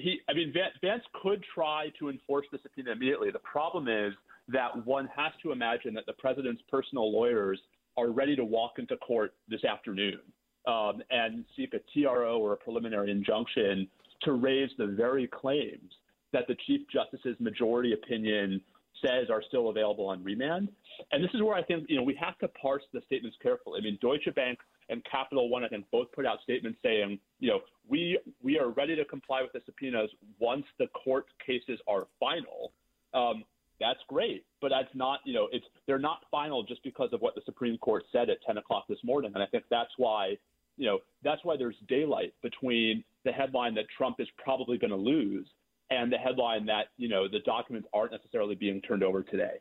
he, 0.00 0.20
I 0.28 0.34
mean, 0.34 0.54
Vance 0.82 1.02
could 1.20 1.44
try 1.52 1.88
to 1.98 2.10
enforce 2.10 2.46
the 2.52 2.60
subpoena 2.62 2.92
immediately. 2.92 3.30
The 3.32 3.40
problem 3.40 3.88
is 3.88 4.14
that 4.48 4.86
one 4.86 5.08
has 5.16 5.32
to 5.42 5.50
imagine 5.50 5.94
that 5.94 6.06
the 6.06 6.12
president's 6.14 6.62
personal 6.70 7.12
lawyers 7.12 7.58
are 7.96 8.10
ready 8.10 8.36
to 8.36 8.44
walk 8.44 8.72
into 8.78 8.96
court 8.96 9.34
this 9.48 9.64
afternoon 9.64 10.20
um, 10.66 11.02
and 11.10 11.44
seek 11.56 11.74
a 11.74 11.80
TRO 11.92 12.38
or 12.38 12.52
a 12.54 12.56
preliminary 12.56 13.10
injunction 13.10 13.88
to 14.22 14.32
raise 14.32 14.70
the 14.78 14.86
very 14.86 15.26
claims 15.26 15.92
that 16.32 16.46
the 16.48 16.56
Chief 16.66 16.82
Justice's 16.90 17.38
majority 17.40 17.92
opinion 17.92 18.60
says 19.04 19.28
are 19.30 19.42
still 19.46 19.68
available 19.68 20.06
on 20.06 20.22
remand. 20.22 20.68
And 21.10 21.22
this 21.22 21.30
is 21.34 21.42
where 21.42 21.54
I 21.54 21.62
think 21.62 21.86
you 21.88 21.96
know 21.96 22.02
we 22.02 22.14
have 22.20 22.38
to 22.38 22.48
parse 22.48 22.82
the 22.92 23.00
statements 23.06 23.36
carefully. 23.42 23.80
I 23.80 23.82
mean, 23.82 23.98
Deutsche 24.00 24.32
Bank 24.34 24.58
and 24.88 25.02
Capital 25.10 25.48
One, 25.48 25.64
I 25.64 25.68
think, 25.68 25.86
both 25.90 26.10
put 26.12 26.26
out 26.26 26.38
statements 26.42 26.78
saying, 26.82 27.18
you 27.40 27.50
know, 27.50 27.60
we 27.88 28.18
we 28.42 28.58
are 28.58 28.68
ready 28.70 28.94
to 28.96 29.04
comply 29.04 29.42
with 29.42 29.52
the 29.52 29.60
subpoenas 29.66 30.10
once 30.38 30.64
the 30.78 30.86
court 30.88 31.26
cases 31.44 31.80
are 31.88 32.06
final. 32.20 32.72
Um, 33.14 33.44
that's 33.82 34.00
great, 34.08 34.44
but 34.60 34.68
that's 34.68 34.94
not, 34.94 35.20
you 35.24 35.34
know, 35.34 35.48
it's 35.52 35.66
they're 35.86 35.98
not 35.98 36.20
final 36.30 36.62
just 36.62 36.82
because 36.84 37.10
of 37.12 37.20
what 37.20 37.34
the 37.34 37.42
Supreme 37.44 37.76
Court 37.78 38.04
said 38.12 38.30
at 38.30 38.38
10 38.46 38.58
o'clock 38.58 38.84
this 38.88 38.98
morning, 39.04 39.32
and 39.34 39.42
I 39.42 39.46
think 39.46 39.64
that's 39.70 39.90
why, 39.96 40.36
you 40.76 40.86
know, 40.86 41.00
that's 41.22 41.44
why 41.44 41.56
there's 41.56 41.76
daylight 41.88 42.32
between 42.42 43.04
the 43.24 43.32
headline 43.32 43.74
that 43.74 43.84
Trump 43.96 44.16
is 44.20 44.28
probably 44.42 44.78
going 44.78 44.90
to 44.90 44.96
lose 44.96 45.46
and 45.92 46.12
the 46.12 46.16
headline 46.16 46.66
that 46.66 46.86
you 46.96 47.08
know 47.08 47.28
the 47.28 47.40
documents 47.40 47.88
aren't 47.92 48.12
necessarily 48.12 48.54
being 48.54 48.80
turned 48.82 49.02
over 49.02 49.22
today. 49.22 49.58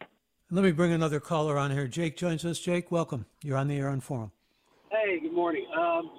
Let 0.50 0.64
me 0.64 0.72
bring 0.72 0.92
another 0.92 1.20
caller 1.20 1.58
on 1.58 1.72
here. 1.72 1.88
Jake 1.88 2.18
joins 2.18 2.44
us. 2.46 2.60
Jake, 2.60 2.92
welcome. 2.92 3.26
You're 3.44 3.58
on 3.58 3.68
the 3.68 3.78
air 3.78 3.90
on 3.90 4.02
Forum. 4.02 4.32
Hey, 4.92 5.20
good 5.22 5.34
morning. 5.34 5.66
Um, 5.78 6.12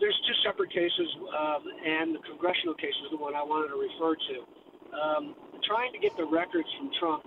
there's 0.00 0.18
two 0.26 0.34
separate 0.48 0.70
cases, 0.70 1.08
um, 1.38 1.62
and 1.86 2.14
the 2.14 2.20
congressional 2.28 2.74
case 2.74 2.94
is 3.04 3.10
the 3.10 3.16
one 3.16 3.34
I 3.34 3.42
wanted 3.42 3.68
to 3.68 3.78
refer 3.78 4.14
to. 4.14 4.59
Um, 4.94 5.34
trying 5.64 5.92
to 5.92 5.98
get 5.98 6.16
the 6.16 6.24
records 6.24 6.68
from 6.78 6.90
Trump 6.98 7.24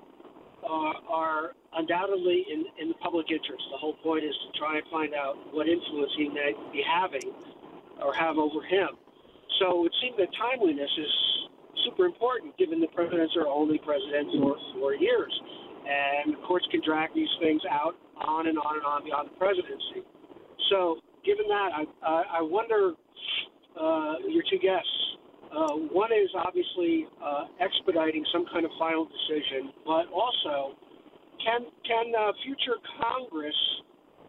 are, 0.64 0.96
are 1.10 1.52
undoubtedly 1.76 2.46
in, 2.52 2.66
in 2.80 2.88
the 2.90 2.96
public 2.96 3.32
interest. 3.32 3.64
The 3.72 3.78
whole 3.78 3.96
point 4.04 4.24
is 4.24 4.36
to 4.48 4.60
try 4.60 4.78
and 4.78 4.86
find 4.92 5.14
out 5.14 5.36
what 5.54 5.68
influence 5.68 6.12
he 6.18 6.30
may 6.30 6.54
be 6.72 6.84
having 6.84 7.32
or 8.02 8.14
have 8.14 8.38
over 8.38 8.62
him. 8.64 8.90
So 9.60 9.80
it 9.80 9.82
would 9.82 9.96
seem 10.02 10.14
that 10.18 10.30
timeliness 10.36 10.90
is 10.98 11.14
super 11.86 12.06
important 12.06 12.58
given 12.58 12.80
the 12.80 12.88
presidents 12.88 13.36
are 13.36 13.48
only 13.48 13.78
president 13.78 14.32
for 14.40 14.58
four 14.74 14.96
years. 14.96 15.32
And 15.84 16.34
the 16.34 16.42
courts 16.48 16.66
can 16.72 16.82
drag 16.84 17.14
these 17.14 17.32
things 17.42 17.62
out 17.70 17.96
on 18.24 18.48
and 18.48 18.58
on 18.58 18.78
and 18.78 18.86
on 18.86 19.04
beyond 19.04 19.30
the 19.32 19.36
presidency. 19.36 20.08
So, 20.72 21.00
given 21.26 21.48
that, 21.50 21.70
I, 21.76 21.84
I, 22.08 22.24
I 22.40 22.42
wonder 22.42 22.94
uh, 23.76 24.16
your 24.28 24.44
two 24.50 24.60
guests 24.60 25.13
uh, 25.54 25.74
one 25.94 26.12
is 26.12 26.30
obviously 26.36 27.08
uh, 27.24 27.46
expediting 27.62 28.26
some 28.34 28.46
kind 28.52 28.66
of 28.66 28.72
final 28.80 29.06
decision, 29.06 29.72
but 29.86 30.10
also 30.10 30.76
can 31.44 31.62
can 31.86 32.14
uh, 32.18 32.32
future 32.44 32.78
Congress, 33.00 33.56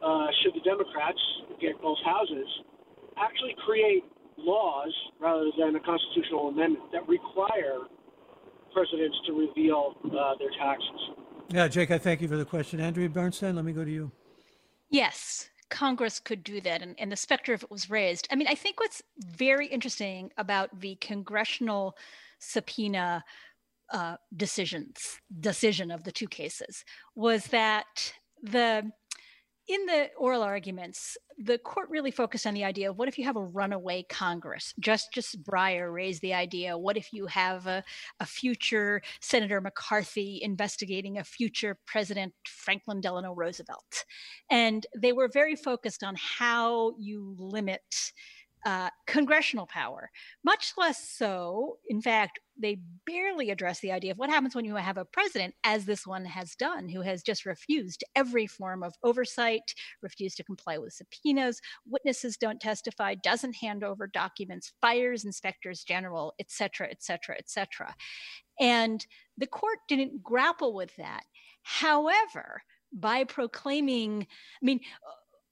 uh, 0.02 0.26
should 0.42 0.54
the 0.54 0.64
Democrats 0.64 1.20
get 1.60 1.80
both 1.80 1.98
houses, 2.04 2.46
actually 3.16 3.54
create 3.64 4.04
laws 4.36 4.92
rather 5.20 5.50
than 5.58 5.76
a 5.76 5.80
constitutional 5.80 6.48
amendment 6.48 6.92
that 6.92 7.08
require 7.08 7.88
presidents 8.72 9.16
to 9.26 9.32
reveal 9.32 9.94
uh, 10.04 10.34
their 10.38 10.50
taxes? 10.58 11.00
Yeah, 11.48 11.68
Jake, 11.68 11.90
I 11.90 11.98
thank 11.98 12.20
you 12.20 12.28
for 12.28 12.36
the 12.36 12.44
question. 12.44 12.80
Andrea 12.80 13.08
Bernstein, 13.08 13.54
let 13.54 13.64
me 13.64 13.72
go 13.72 13.84
to 13.84 13.90
you. 13.90 14.10
Yes, 14.90 15.48
Congress 15.74 16.20
could 16.20 16.44
do 16.44 16.60
that, 16.60 16.82
and, 16.82 16.94
and 17.00 17.10
the 17.10 17.16
specter 17.16 17.52
of 17.52 17.64
it 17.64 17.70
was 17.70 17.90
raised. 17.90 18.28
I 18.30 18.36
mean, 18.36 18.46
I 18.46 18.54
think 18.54 18.78
what's 18.78 19.02
very 19.18 19.66
interesting 19.66 20.30
about 20.38 20.80
the 20.80 20.94
congressional 21.00 21.96
subpoena 22.38 23.24
uh, 23.92 24.16
decisions 24.36 25.20
decision 25.40 25.90
of 25.90 26.04
the 26.04 26.12
two 26.12 26.28
cases 26.28 26.84
was 27.16 27.46
that 27.48 28.14
the 28.40 28.90
in 29.66 29.86
the 29.86 30.10
oral 30.18 30.42
arguments, 30.42 31.16
the 31.38 31.58
court 31.58 31.88
really 31.90 32.10
focused 32.10 32.46
on 32.46 32.54
the 32.54 32.64
idea 32.64 32.90
of 32.90 32.98
what 32.98 33.08
if 33.08 33.18
you 33.18 33.24
have 33.24 33.36
a 33.36 33.44
runaway 33.44 34.04
Congress? 34.08 34.74
Justice 34.78 35.34
Breyer 35.34 35.92
raised 35.92 36.20
the 36.20 36.34
idea 36.34 36.76
what 36.76 36.96
if 36.96 37.12
you 37.12 37.26
have 37.26 37.66
a, 37.66 37.82
a 38.20 38.26
future 38.26 39.00
Senator 39.20 39.60
McCarthy 39.60 40.38
investigating 40.42 41.18
a 41.18 41.24
future 41.24 41.78
President 41.86 42.34
Franklin 42.46 43.00
Delano 43.00 43.34
Roosevelt? 43.34 44.04
And 44.50 44.86
they 44.96 45.12
were 45.12 45.28
very 45.32 45.56
focused 45.56 46.04
on 46.04 46.14
how 46.18 46.92
you 46.98 47.34
limit 47.38 48.12
uh, 48.64 48.90
congressional 49.06 49.66
power. 49.66 50.10
Much 50.42 50.72
less 50.76 51.08
so, 51.08 51.78
in 51.88 52.00
fact, 52.00 52.40
they 52.56 52.78
barely 53.04 53.50
address 53.50 53.80
the 53.80 53.92
idea 53.92 54.12
of 54.12 54.18
what 54.18 54.30
happens 54.30 54.54
when 54.54 54.64
you 54.64 54.76
have 54.76 54.96
a 54.96 55.04
president, 55.04 55.54
as 55.64 55.84
this 55.84 56.06
one 56.06 56.24
has 56.24 56.54
done, 56.54 56.88
who 56.88 57.02
has 57.02 57.22
just 57.22 57.44
refused 57.44 58.04
every 58.14 58.46
form 58.46 58.82
of 58.82 58.94
oversight, 59.02 59.74
refused 60.02 60.36
to 60.36 60.44
comply 60.44 60.78
with 60.78 60.92
subpoenas, 60.92 61.60
witnesses 61.86 62.36
don't 62.36 62.60
testify, 62.60 63.14
doesn't 63.14 63.56
hand 63.56 63.82
over 63.82 64.06
documents, 64.06 64.72
fires 64.80 65.24
inspectors 65.24 65.84
general, 65.84 66.32
et 66.38 66.50
cetera, 66.50 66.88
et 66.88 67.02
cetera, 67.02 67.36
et 67.36 67.50
cetera. 67.50 67.94
And 68.60 69.04
the 69.36 69.48
court 69.48 69.78
didn't 69.88 70.22
grapple 70.22 70.74
with 70.74 70.94
that. 70.96 71.24
However, 71.62 72.62
by 72.92 73.24
proclaiming, 73.24 74.22
I 74.22 74.64
mean, 74.64 74.80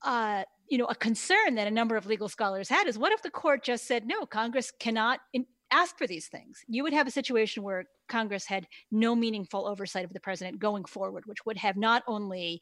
uh, 0.05 0.45
you 0.69 0.79
know, 0.79 0.87
a 0.87 0.95
concern 0.95 1.55
that 1.57 1.67
a 1.67 1.71
number 1.71 1.97
of 1.97 2.07
legal 2.07 2.29
scholars 2.29 2.69
had 2.69 2.87
is 2.87 2.99
what 2.99 3.13
if 3.13 3.23
the 3.23 3.31
court 3.31 3.63
just 3.63 3.87
said, 3.87 4.07
no, 4.07 4.25
Congress 4.27 4.73
cannot 4.79 5.21
in- 5.33 5.47
ask 5.71 5.97
for 5.99 6.07
these 6.07 6.29
things? 6.29 6.61
You 6.69 6.83
would 6.83 6.93
have 6.93 7.07
a 7.07 7.11
situation 7.11 7.63
where 7.63 7.85
Congress 8.09 8.47
had 8.47 8.67
no 8.91 9.15
meaningful 9.15 9.67
oversight 9.67 10.05
of 10.05 10.13
the 10.13 10.21
president 10.21 10.59
going 10.59 10.85
forward, 10.85 11.25
which 11.27 11.45
would 11.47 11.59
have 11.59 11.77
not 11.77 12.03
only, 12.07 12.61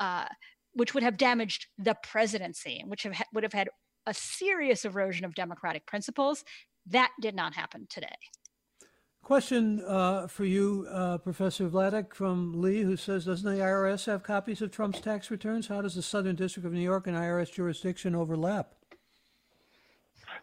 uh, 0.00 0.26
which 0.74 0.94
would 0.94 1.02
have 1.02 1.16
damaged 1.16 1.66
the 1.78 1.96
presidency, 2.02 2.82
which 2.86 3.04
have, 3.04 3.22
would 3.32 3.42
have 3.42 3.52
had 3.52 3.68
a 4.06 4.14
serious 4.14 4.84
erosion 4.84 5.24
of 5.24 5.34
democratic 5.34 5.86
principles. 5.86 6.44
That 6.86 7.10
did 7.20 7.34
not 7.34 7.54
happen 7.54 7.86
today. 7.88 8.14
Question 9.26 9.82
uh, 9.84 10.28
for 10.28 10.44
you, 10.44 10.86
uh, 10.88 11.18
Professor 11.18 11.68
Vladeck 11.68 12.14
from 12.14 12.62
Lee, 12.62 12.82
who 12.82 12.96
says, 12.96 13.24
doesn't 13.24 13.56
the 13.56 13.60
IRS 13.60 14.06
have 14.06 14.22
copies 14.22 14.62
of 14.62 14.70
Trump's 14.70 15.00
tax 15.00 15.32
returns? 15.32 15.66
How 15.66 15.82
does 15.82 15.96
the 15.96 16.02
Southern 16.02 16.36
District 16.36 16.64
of 16.64 16.72
New 16.72 16.78
York 16.78 17.08
and 17.08 17.16
IRS 17.16 17.52
jurisdiction 17.52 18.14
overlap? 18.14 18.76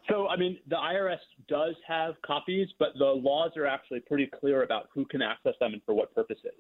So, 0.09 0.27
I 0.27 0.35
mean, 0.35 0.59
the 0.67 0.75
IRS 0.75 1.19
does 1.47 1.75
have 1.87 2.15
copies, 2.25 2.67
but 2.77 2.89
the 2.99 3.05
laws 3.05 3.51
are 3.55 3.65
actually 3.65 4.01
pretty 4.01 4.29
clear 4.37 4.63
about 4.63 4.89
who 4.93 5.05
can 5.05 5.21
access 5.21 5.53
them 5.61 5.71
and 5.71 5.81
for 5.85 5.93
what 5.93 6.13
purposes. 6.13 6.51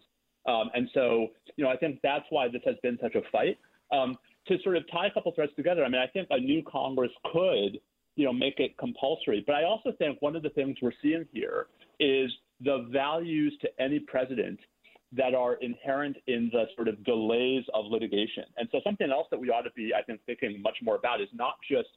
Um, 0.45 0.69
and 0.73 0.87
so, 0.93 1.27
you 1.57 1.65
know, 1.65 1.69
I 1.69 1.75
think 1.75 1.99
that's 2.03 2.25
why 2.29 2.47
this 2.47 2.61
has 2.63 2.75
been 2.81 2.97
such 3.01 3.15
a 3.15 3.21
fight. 3.33 3.59
Um, 3.91 4.17
to 4.47 4.57
sort 4.63 4.77
of 4.77 4.89
tie 4.89 5.07
a 5.07 5.11
couple 5.11 5.33
threads 5.33 5.51
together, 5.57 5.83
I 5.83 5.89
mean, 5.89 5.99
I 5.99 6.07
think 6.07 6.29
a 6.31 6.39
new 6.39 6.63
Congress 6.71 7.11
could, 7.33 7.81
you 8.15 8.23
know, 8.23 8.31
make 8.31 8.61
it 8.61 8.77
compulsory. 8.77 9.43
But 9.45 9.57
I 9.57 9.65
also 9.65 9.91
think 9.97 10.21
one 10.21 10.37
of 10.37 10.43
the 10.43 10.51
things 10.51 10.77
we're 10.81 10.93
seeing 11.01 11.25
here 11.33 11.67
is 12.03 12.31
the 12.59 12.87
values 12.91 13.55
to 13.61 13.69
any 13.79 13.99
president 13.99 14.59
that 15.15 15.35
are 15.35 15.55
inherent 15.55 16.17
in 16.27 16.49
the 16.51 16.65
sort 16.75 16.87
of 16.87 17.03
delays 17.03 17.63
of 17.73 17.85
litigation. 17.85 18.45
And 18.57 18.67
so 18.71 18.81
something 18.83 19.11
else 19.11 19.27
that 19.31 19.39
we 19.39 19.49
ought 19.49 19.61
to 19.61 19.71
be, 19.75 19.91
I 19.93 20.01
think, 20.01 20.21
thinking 20.25 20.61
much 20.61 20.77
more 20.81 20.95
about 20.95 21.21
is 21.21 21.27
not 21.33 21.55
just 21.69 21.89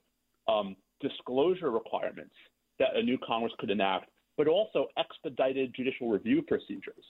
um, 0.48 0.76
disclosure 1.00 1.70
requirements 1.70 2.34
that 2.78 2.88
a 2.94 3.02
new 3.02 3.18
Congress 3.26 3.52
could 3.58 3.70
enact, 3.70 4.10
but 4.36 4.48
also 4.48 4.88
expedited 4.98 5.74
judicial 5.74 6.10
review 6.10 6.42
procedures 6.42 7.04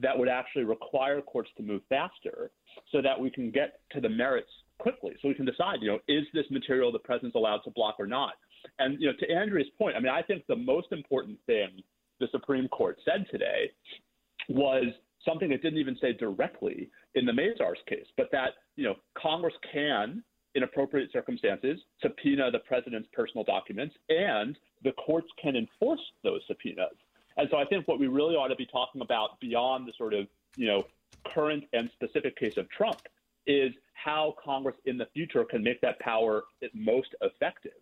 that 0.00 0.18
would 0.18 0.28
actually 0.28 0.64
require 0.64 1.20
courts 1.20 1.50
to 1.56 1.62
move 1.62 1.82
faster 1.88 2.50
so 2.90 3.00
that 3.00 3.18
we 3.18 3.30
can 3.30 3.50
get 3.50 3.80
to 3.92 4.00
the 4.00 4.08
merits 4.08 4.50
quickly. 4.78 5.12
So 5.22 5.28
we 5.28 5.34
can 5.34 5.46
decide, 5.46 5.76
you 5.80 5.88
know, 5.88 5.98
is 6.08 6.24
this 6.34 6.46
material 6.50 6.90
the 6.90 6.98
president's 6.98 7.36
allowed 7.36 7.60
to 7.64 7.70
block 7.70 7.96
or 8.00 8.06
not? 8.06 8.32
And, 8.80 9.00
you 9.00 9.06
know, 9.06 9.12
to 9.20 9.32
Andrea's 9.32 9.68
point, 9.78 9.96
I 9.96 10.00
mean, 10.00 10.12
I 10.12 10.22
think 10.22 10.44
the 10.48 10.56
most 10.56 10.88
important 10.90 11.38
thing 11.46 11.82
the 12.22 12.28
Supreme 12.30 12.68
Court 12.68 12.98
said 13.04 13.26
today 13.30 13.70
was 14.48 14.84
something 15.26 15.50
it 15.50 15.62
didn't 15.62 15.80
even 15.80 15.96
say 16.00 16.12
directly 16.12 16.88
in 17.14 17.26
the 17.26 17.32
Mazars 17.32 17.84
case, 17.88 18.06
but 18.16 18.28
that 18.32 18.50
you 18.76 18.84
know 18.84 18.94
Congress 19.20 19.54
can, 19.72 20.22
in 20.54 20.62
appropriate 20.62 21.10
circumstances, 21.12 21.80
subpoena 22.00 22.50
the 22.50 22.60
president's 22.60 23.08
personal 23.12 23.44
documents, 23.44 23.94
and 24.08 24.56
the 24.84 24.92
courts 24.92 25.28
can 25.42 25.56
enforce 25.56 26.00
those 26.22 26.40
subpoenas. 26.46 26.96
And 27.36 27.48
so 27.50 27.56
I 27.56 27.64
think 27.64 27.88
what 27.88 27.98
we 27.98 28.06
really 28.06 28.36
ought 28.36 28.48
to 28.48 28.56
be 28.56 28.66
talking 28.66 29.00
about 29.00 29.40
beyond 29.40 29.88
the 29.88 29.92
sort 29.98 30.14
of 30.14 30.26
you 30.56 30.68
know 30.68 30.84
current 31.26 31.64
and 31.72 31.90
specific 31.92 32.36
case 32.36 32.56
of 32.56 32.70
Trump 32.70 33.00
is 33.46 33.72
how 33.94 34.34
Congress 34.42 34.76
in 34.84 34.96
the 34.96 35.06
future 35.12 35.44
can 35.44 35.62
make 35.62 35.80
that 35.80 35.98
power 35.98 36.44
most 36.72 37.14
effective. 37.20 37.72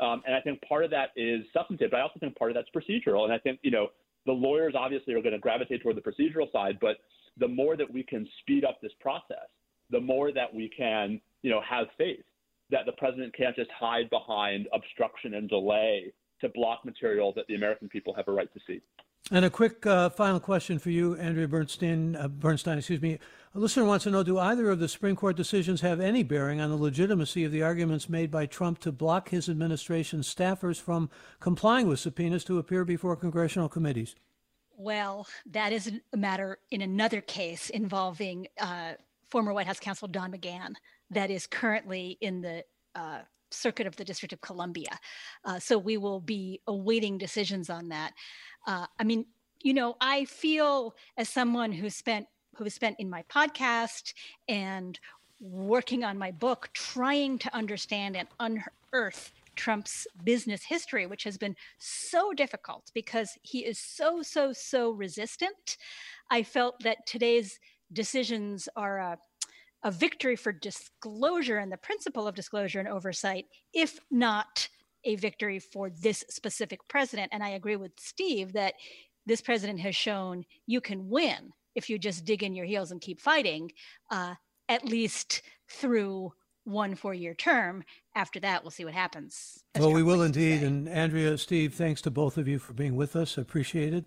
Um, 0.00 0.22
and 0.26 0.34
I 0.34 0.40
think 0.40 0.60
part 0.66 0.84
of 0.84 0.90
that 0.90 1.10
is 1.14 1.44
substantive, 1.52 1.90
but 1.90 1.98
I 1.98 2.02
also 2.02 2.18
think 2.18 2.36
part 2.36 2.50
of 2.50 2.54
that's 2.54 2.68
procedural. 2.74 3.24
And 3.24 3.32
I 3.32 3.38
think, 3.38 3.60
you 3.62 3.70
know, 3.70 3.88
the 4.26 4.32
lawyers 4.32 4.74
obviously 4.76 5.14
are 5.14 5.22
going 5.22 5.32
to 5.32 5.38
gravitate 5.38 5.82
toward 5.82 5.96
the 5.96 6.00
procedural 6.00 6.50
side, 6.52 6.78
but 6.80 6.96
the 7.38 7.48
more 7.48 7.76
that 7.76 7.90
we 7.92 8.02
can 8.02 8.26
speed 8.40 8.64
up 8.64 8.80
this 8.80 8.92
process, 9.00 9.48
the 9.90 10.00
more 10.00 10.32
that 10.32 10.52
we 10.52 10.70
can, 10.76 11.20
you 11.42 11.50
know, 11.50 11.60
have 11.68 11.86
faith 11.98 12.24
that 12.70 12.86
the 12.86 12.92
president 12.92 13.34
can't 13.36 13.56
just 13.56 13.70
hide 13.78 14.08
behind 14.10 14.68
obstruction 14.72 15.34
and 15.34 15.48
delay 15.48 16.12
to 16.40 16.48
block 16.50 16.84
material 16.84 17.32
that 17.34 17.46
the 17.48 17.54
American 17.54 17.88
people 17.88 18.14
have 18.14 18.28
a 18.28 18.32
right 18.32 18.52
to 18.54 18.60
see. 18.66 18.80
And 19.30 19.44
a 19.44 19.50
quick 19.50 19.84
uh, 19.86 20.08
final 20.10 20.40
question 20.40 20.78
for 20.78 20.90
you, 20.90 21.16
Andrea 21.16 21.46
Bernstein. 21.46 22.16
Uh, 22.16 22.28
Bernstein, 22.28 22.78
excuse 22.78 23.02
me. 23.02 23.18
A 23.52 23.58
listener 23.58 23.84
wants 23.84 24.04
to 24.04 24.10
know: 24.10 24.22
Do 24.22 24.38
either 24.38 24.70
of 24.70 24.78
the 24.78 24.88
Supreme 24.88 25.16
Court 25.16 25.36
decisions 25.36 25.80
have 25.80 25.98
any 25.98 26.22
bearing 26.22 26.60
on 26.60 26.70
the 26.70 26.76
legitimacy 26.76 27.42
of 27.44 27.50
the 27.50 27.62
arguments 27.62 28.08
made 28.08 28.30
by 28.30 28.46
Trump 28.46 28.78
to 28.80 28.92
block 28.92 29.30
his 29.30 29.48
administration's 29.48 30.32
staffers 30.32 30.80
from 30.80 31.10
complying 31.40 31.88
with 31.88 31.98
subpoenas 31.98 32.44
to 32.44 32.58
appear 32.58 32.84
before 32.84 33.16
congressional 33.16 33.68
committees? 33.68 34.14
Well, 34.76 35.26
that 35.46 35.72
is 35.72 35.92
a 36.12 36.16
matter 36.16 36.58
in 36.70 36.80
another 36.80 37.20
case 37.20 37.70
involving 37.70 38.46
uh, 38.60 38.92
former 39.28 39.52
White 39.52 39.66
House 39.66 39.80
counsel 39.80 40.06
Don 40.06 40.32
McGahn 40.32 40.74
that 41.10 41.28
is 41.30 41.48
currently 41.48 42.18
in 42.20 42.40
the 42.42 42.64
uh, 42.94 43.22
circuit 43.50 43.88
of 43.88 43.96
the 43.96 44.04
District 44.04 44.32
of 44.32 44.40
Columbia. 44.40 44.96
Uh, 45.44 45.58
so 45.58 45.76
we 45.76 45.96
will 45.96 46.20
be 46.20 46.60
awaiting 46.68 47.18
decisions 47.18 47.68
on 47.68 47.88
that. 47.88 48.12
Uh, 48.64 48.86
I 48.98 49.02
mean, 49.02 49.26
you 49.60 49.74
know, 49.74 49.96
I 50.00 50.24
feel 50.24 50.94
as 51.16 51.28
someone 51.28 51.72
who 51.72 51.90
spent 51.90 52.26
who 52.56 52.64
has 52.64 52.74
spent 52.74 52.96
in 52.98 53.08
my 53.08 53.22
podcast 53.24 54.14
and 54.48 54.98
working 55.40 56.04
on 56.04 56.18
my 56.18 56.30
book, 56.30 56.68
trying 56.74 57.38
to 57.38 57.54
understand 57.54 58.16
and 58.16 58.28
unearth 58.38 59.32
Trump's 59.56 60.06
business 60.24 60.62
history, 60.62 61.06
which 61.06 61.24
has 61.24 61.36
been 61.36 61.56
so 61.78 62.32
difficult 62.32 62.90
because 62.94 63.36
he 63.42 63.60
is 63.60 63.78
so, 63.78 64.22
so, 64.22 64.52
so 64.52 64.90
resistant. 64.90 65.76
I 66.30 66.42
felt 66.42 66.80
that 66.80 67.06
today's 67.06 67.58
decisions 67.92 68.68
are 68.76 68.98
a, 68.98 69.18
a 69.82 69.90
victory 69.90 70.36
for 70.36 70.52
disclosure 70.52 71.58
and 71.58 71.72
the 71.72 71.76
principle 71.76 72.28
of 72.28 72.34
disclosure 72.34 72.80
and 72.80 72.88
oversight, 72.88 73.46
if 73.74 73.98
not 74.10 74.68
a 75.04 75.16
victory 75.16 75.58
for 75.58 75.90
this 75.90 76.24
specific 76.28 76.80
president. 76.88 77.30
And 77.32 77.42
I 77.42 77.50
agree 77.50 77.76
with 77.76 77.92
Steve 77.98 78.52
that 78.52 78.74
this 79.26 79.40
president 79.40 79.80
has 79.80 79.96
shown 79.96 80.44
you 80.66 80.80
can 80.80 81.08
win 81.08 81.52
if 81.74 81.88
you 81.88 81.98
just 81.98 82.24
dig 82.24 82.42
in 82.42 82.54
your 82.54 82.66
heels 82.66 82.90
and 82.90 83.00
keep 83.00 83.20
fighting, 83.20 83.72
uh, 84.10 84.34
at 84.68 84.84
least 84.84 85.42
through 85.68 86.32
one 86.64 86.94
four 86.94 87.14
year 87.14 87.34
term. 87.34 87.82
After 88.14 88.40
that, 88.40 88.62
we'll 88.62 88.70
see 88.70 88.84
what 88.84 88.94
happens. 88.94 89.62
Well, 89.78 89.92
we 89.92 90.02
will 90.02 90.22
indeed. 90.22 90.62
And 90.62 90.88
Andrea, 90.88 91.38
Steve, 91.38 91.74
thanks 91.74 92.02
to 92.02 92.10
both 92.10 92.36
of 92.36 92.48
you 92.48 92.58
for 92.58 92.72
being 92.72 92.96
with 92.96 93.16
us. 93.16 93.38
Appreciate 93.38 93.94
it. 93.94 94.06